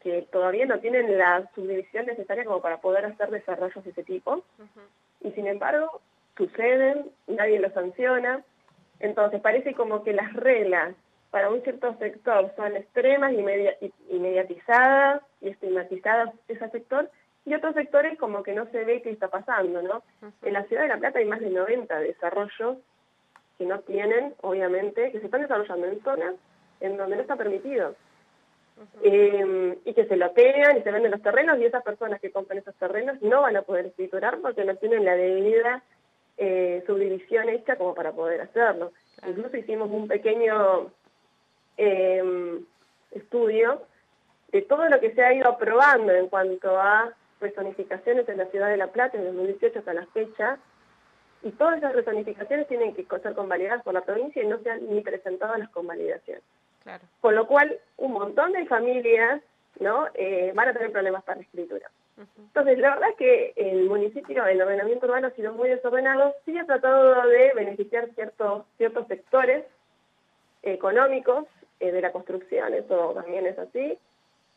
que 0.00 0.22
todavía 0.30 0.66
no 0.66 0.78
tienen 0.78 1.18
la 1.18 1.50
subdivisión 1.54 2.06
necesaria 2.06 2.44
como 2.44 2.62
para 2.62 2.80
poder 2.80 3.04
hacer 3.04 3.30
desarrollos 3.30 3.84
de 3.84 3.90
ese 3.90 4.04
tipo. 4.04 4.44
Y 5.20 5.30
sin 5.32 5.46
embargo, 5.46 6.00
suceden, 6.36 7.10
nadie 7.26 7.58
los 7.58 7.72
sanciona. 7.72 8.42
Entonces 9.00 9.40
parece 9.40 9.74
como 9.74 10.02
que 10.02 10.12
las 10.12 10.32
reglas 10.32 10.94
para 11.30 11.50
un 11.50 11.62
cierto 11.62 11.94
sector 11.98 12.52
son 12.56 12.76
extremas 12.76 13.32
y, 13.32 14.18
mediatizadas 14.18 15.22
y 15.40 15.48
estigmatizadas 15.48 16.30
ese 16.48 16.68
sector, 16.70 17.10
y 17.44 17.54
otros 17.54 17.74
sectores 17.74 18.18
como 18.18 18.42
que 18.42 18.54
no 18.54 18.66
se 18.66 18.84
ve 18.84 19.02
qué 19.02 19.10
está 19.10 19.28
pasando, 19.28 19.82
¿no? 19.82 20.02
En 20.42 20.52
la 20.52 20.64
ciudad 20.64 20.82
de 20.82 20.88
La 20.88 20.98
Plata 20.98 21.18
hay 21.18 21.24
más 21.24 21.40
de 21.40 21.50
90 21.50 21.98
desarrollos 22.00 22.78
que 23.56 23.66
no 23.66 23.80
tienen, 23.80 24.34
obviamente, 24.42 25.10
que 25.12 25.20
se 25.20 25.26
están 25.26 25.42
desarrollando 25.42 25.86
en 25.86 26.02
zonas 26.02 26.34
en 26.80 26.96
donde 26.96 27.16
no 27.16 27.22
está 27.22 27.36
permitido. 27.36 27.94
Em, 29.02 29.76
y 29.84 29.92
que 29.92 30.06
se 30.06 30.16
lotean 30.16 30.76
y 30.76 30.82
se 30.82 30.92
venden 30.92 31.10
los 31.10 31.22
terrenos 31.22 31.58
y 31.58 31.64
esas 31.64 31.82
personas 31.82 32.20
que 32.20 32.30
compran 32.30 32.58
esos 32.58 32.74
terrenos 32.76 33.20
no 33.22 33.42
van 33.42 33.56
a 33.56 33.62
poder 33.62 33.86
escriturar 33.86 34.38
porque 34.38 34.64
no 34.64 34.76
tienen 34.76 35.04
la 35.04 35.16
debida 35.16 35.82
eh, 36.38 36.82
subdivisión 36.86 37.48
hecha 37.48 37.76
como 37.76 37.94
para 37.94 38.12
poder 38.12 38.40
hacerlo. 38.40 38.92
Incluso 39.26 39.56
hicimos 39.56 39.90
un 39.90 40.08
pequeño 40.08 40.90
em, 41.76 42.64
estudio 43.10 43.82
de 44.52 44.62
todo 44.62 44.88
lo 44.88 45.00
que 45.00 45.14
se 45.14 45.22
ha 45.22 45.34
ido 45.34 45.48
aprobando 45.48 46.12
en 46.12 46.28
cuanto 46.28 46.78
a 46.78 47.12
personificaciones 47.38 48.28
en 48.28 48.38
la 48.38 48.46
ciudad 48.46 48.68
de 48.68 48.76
La 48.76 48.88
Plata 48.88 49.16
en 49.16 49.24
2018 49.24 49.78
hasta 49.78 49.94
la 49.94 50.06
fecha, 50.06 50.58
y 51.42 51.50
todas 51.52 51.78
esas 51.78 51.94
resonificaciones 51.94 52.66
tienen 52.66 52.94
que 52.94 53.06
ser 53.22 53.34
convalidadas 53.34 53.82
por 53.84 53.94
la 53.94 54.00
provincia 54.00 54.42
y 54.42 54.46
no 54.46 54.58
se 54.58 54.70
han 54.70 54.88
ni 54.88 55.00
presentado 55.02 55.56
las 55.56 55.70
convalidaciones. 55.70 56.42
Con 57.20 57.34
lo 57.34 57.46
cual, 57.46 57.78
un 57.98 58.12
montón 58.12 58.52
de 58.52 58.64
familias 58.66 59.42
¿no? 59.78 60.06
Eh, 60.14 60.52
van 60.54 60.68
a 60.68 60.72
tener 60.72 60.90
problemas 60.90 61.22
para 61.22 61.36
la 61.36 61.44
escritura. 61.44 61.90
Entonces, 62.36 62.78
la 62.78 62.94
verdad 62.94 63.10
es 63.10 63.16
que 63.16 63.52
el 63.56 63.88
municipio, 63.88 64.44
el 64.44 64.60
ordenamiento 64.60 65.06
urbano 65.06 65.28
ha 65.28 65.32
sido 65.32 65.52
muy 65.52 65.68
desordenado, 65.68 66.34
sí 66.44 66.58
ha 66.58 66.64
tratado 66.66 67.28
de 67.28 67.52
beneficiar 67.54 68.08
ciertos, 68.14 68.64
ciertos 68.76 69.06
sectores 69.06 69.64
económicos 70.62 71.44
eh, 71.80 71.92
de 71.92 72.00
la 72.00 72.10
construcción, 72.10 72.74
eso 72.74 73.12
también 73.14 73.46
es 73.46 73.58
así, 73.58 73.96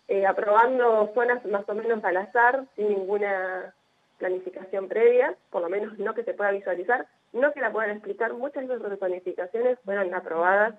eh, 0.07 0.25
aprobando 0.25 1.11
zonas 1.13 1.45
más 1.45 1.67
o 1.69 1.75
menos 1.75 2.03
al 2.03 2.17
azar, 2.17 2.65
sin 2.75 2.89
ninguna 2.89 3.73
planificación 4.17 4.87
previa, 4.87 5.35
por 5.51 5.61
lo 5.61 5.69
menos 5.69 5.97
no 5.99 6.13
que 6.13 6.23
se 6.23 6.33
pueda 6.33 6.51
visualizar, 6.51 7.07
no 7.33 7.53
que 7.53 7.61
la 7.61 7.71
puedan 7.71 7.91
explicar, 7.91 8.33
muchas 8.33 8.67
de 8.67 8.75
esas 8.75 8.97
planificaciones 8.97 9.79
fueron 9.85 10.13
aprobadas 10.13 10.75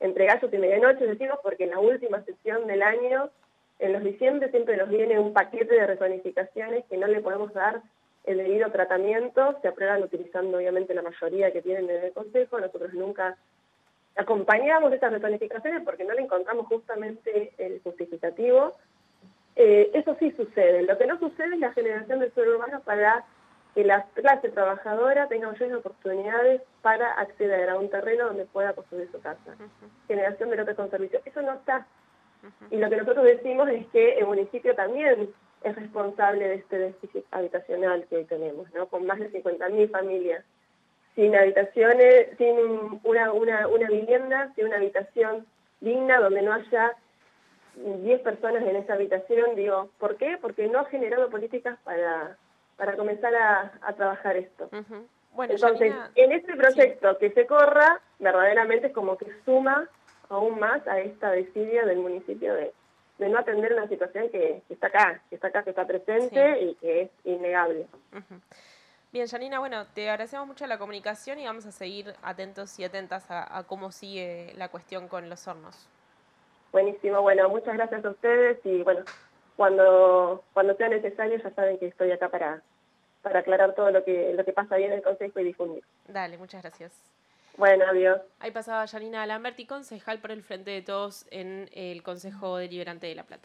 entre 0.00 0.26
gallos 0.26 0.52
y 0.52 0.58
medianoche, 0.58 1.06
decimos, 1.06 1.38
porque 1.42 1.64
en 1.64 1.70
la 1.70 1.78
última 1.78 2.22
sesión 2.24 2.66
del 2.66 2.82
año, 2.82 3.30
en 3.80 3.92
los 3.92 4.04
diciembre, 4.04 4.50
siempre 4.50 4.76
nos 4.76 4.88
viene 4.88 5.18
un 5.18 5.32
paquete 5.32 5.74
de 5.74 5.86
rezonificaciones 5.86 6.84
que 6.86 6.96
no 6.96 7.06
le 7.06 7.20
podemos 7.20 7.52
dar 7.52 7.82
el 8.24 8.36
debido 8.36 8.70
tratamiento, 8.70 9.58
se 9.62 9.68
aprueban 9.68 10.02
utilizando 10.02 10.58
obviamente 10.58 10.94
la 10.94 11.02
mayoría 11.02 11.52
que 11.52 11.62
tienen 11.62 11.88
en 11.88 12.04
el 12.04 12.12
Consejo, 12.12 12.60
nosotros 12.60 12.92
nunca 12.92 13.36
acompañamos 14.16 14.92
estas 14.92 15.12
rezonificaciones 15.12 15.82
porque 15.84 16.04
no 16.04 16.12
le 16.12 16.22
encontramos 16.22 16.66
justamente 16.66 17.52
el 17.58 17.80
justificativo. 17.82 18.76
Eh, 19.56 19.90
eso 19.94 20.16
sí 20.18 20.30
sucede, 20.32 20.82
lo 20.82 20.98
que 20.98 21.06
no 21.06 21.18
sucede 21.18 21.54
es 21.54 21.60
la 21.60 21.72
generación 21.72 22.20
de 22.20 22.30
suelo 22.30 22.56
urbano 22.56 22.80
para 22.80 23.24
que 23.74 23.84
la 23.84 24.04
clase 24.14 24.48
trabajadora 24.50 25.28
tenga 25.28 25.48
mayores 25.48 25.74
oportunidades 25.74 26.62
para 26.82 27.12
acceder 27.12 27.70
a 27.70 27.78
un 27.78 27.88
terreno 27.88 28.26
donde 28.26 28.44
pueda 28.44 28.72
construir 28.72 29.08
su 29.12 29.20
casa. 29.20 29.56
Generación 30.08 30.50
de 30.50 30.56
lotes 30.56 30.76
con 30.76 30.90
servicio. 30.90 31.20
Eso 31.24 31.40
no 31.42 31.54
está. 31.54 31.86
Y 32.70 32.76
lo 32.76 32.88
que 32.88 32.96
nosotros 32.96 33.24
decimos 33.24 33.68
es 33.68 33.86
que 33.88 34.14
el 34.14 34.26
municipio 34.26 34.74
también 34.74 35.30
es 35.62 35.76
responsable 35.76 36.48
de 36.48 36.54
este 36.54 36.78
déficit 36.78 37.24
habitacional 37.30 38.06
que 38.08 38.16
hoy 38.16 38.24
tenemos, 38.24 38.72
¿no? 38.74 38.86
Con 38.86 39.06
más 39.06 39.18
de 39.18 39.30
50.000 39.30 39.90
familias 39.90 40.44
sin 41.14 41.34
habitaciones, 41.34 42.28
sin 42.38 42.56
una, 43.02 43.32
una, 43.32 43.66
una 43.68 43.88
vivienda, 43.88 44.52
sin 44.54 44.66
una 44.66 44.76
habitación 44.76 45.44
digna 45.80 46.20
donde 46.20 46.42
no 46.42 46.52
haya 46.52 46.92
10 47.74 48.20
personas 48.20 48.62
en 48.62 48.76
esa 48.76 48.94
habitación. 48.94 49.56
Digo, 49.56 49.90
¿por 49.98 50.16
qué? 50.16 50.38
Porque 50.40 50.68
no 50.68 50.78
ha 50.78 50.84
generado 50.86 51.28
políticas 51.28 51.78
para 51.84 52.36
para 52.80 52.96
comenzar 52.96 53.34
a, 53.34 53.92
trabajar 53.92 54.38
esto. 54.38 54.70
bueno, 55.34 55.52
Entonces, 55.52 55.92
en 56.14 56.32
este 56.32 56.56
proyecto 56.56 57.18
que 57.18 57.30
se 57.32 57.46
corra, 57.46 58.00
verdaderamente 58.18 58.86
es 58.86 58.94
como 58.94 59.18
que 59.18 59.26
suma 59.44 59.86
aún 60.30 60.58
más 60.58 60.86
a 60.86 61.00
esta 61.00 61.30
desidia 61.32 61.84
del 61.84 61.98
municipio 61.98 62.54
de, 62.54 62.72
no 63.18 63.38
atender 63.38 63.74
una 63.74 63.86
situación 63.86 64.30
que, 64.30 64.62
está 64.70 64.86
acá, 64.86 65.20
que 65.28 65.34
está 65.34 65.48
acá, 65.48 65.62
que 65.62 65.70
está 65.70 65.86
presente 65.86 66.62
y 66.62 66.74
que 66.76 67.02
es 67.02 67.10
innegable. 67.24 67.86
Bien, 69.12 69.26
Janina, 69.26 69.58
bueno, 69.58 69.86
te 69.88 70.08
agradecemos 70.08 70.46
mucho 70.46 70.66
la 70.66 70.78
comunicación 70.78 71.38
y 71.38 71.44
vamos 71.44 71.66
a 71.66 71.72
seguir 71.72 72.14
atentos 72.22 72.78
y 72.78 72.84
atentas 72.84 73.26
a, 73.28 73.62
cómo 73.66 73.92
sigue 73.92 74.54
la 74.56 74.68
cuestión 74.68 75.08
con 75.08 75.28
los 75.28 75.46
hornos. 75.46 75.86
Buenísimo, 76.72 77.20
bueno, 77.20 77.48
muchas 77.48 77.74
gracias 77.74 78.04
a 78.04 78.10
ustedes 78.10 78.58
y 78.64 78.82
bueno, 78.84 79.04
cuando, 79.56 80.44
cuando 80.54 80.74
sea 80.76 80.88
necesario 80.88 81.36
ya 81.38 81.50
saben 81.50 81.78
que 81.78 81.88
estoy 81.88 82.12
acá 82.12 82.28
para, 82.28 82.62
para 83.22 83.40
aclarar 83.40 83.74
todo 83.74 83.90
lo 83.90 84.04
que, 84.04 84.32
lo 84.32 84.44
que 84.44 84.52
pasa 84.52 84.76
bien 84.76 84.92
en 84.92 84.98
el 84.98 85.04
Consejo 85.04 85.40
y 85.40 85.44
difundir. 85.44 85.82
Dale, 86.06 86.38
muchas 86.38 86.62
gracias. 86.62 87.19
Bueno, 87.60 87.84
adiós. 87.86 88.18
Ahí 88.38 88.52
pasaba 88.52 88.86
Janina 88.86 89.26
Lamberti, 89.26 89.66
concejal 89.66 90.18
por 90.18 90.30
el 90.30 90.42
Frente 90.42 90.70
de 90.70 90.80
Todos 90.80 91.26
en 91.30 91.68
el 91.74 92.02
Consejo 92.02 92.56
Deliberante 92.56 93.06
de 93.06 93.14
La 93.14 93.24
Plata. 93.24 93.38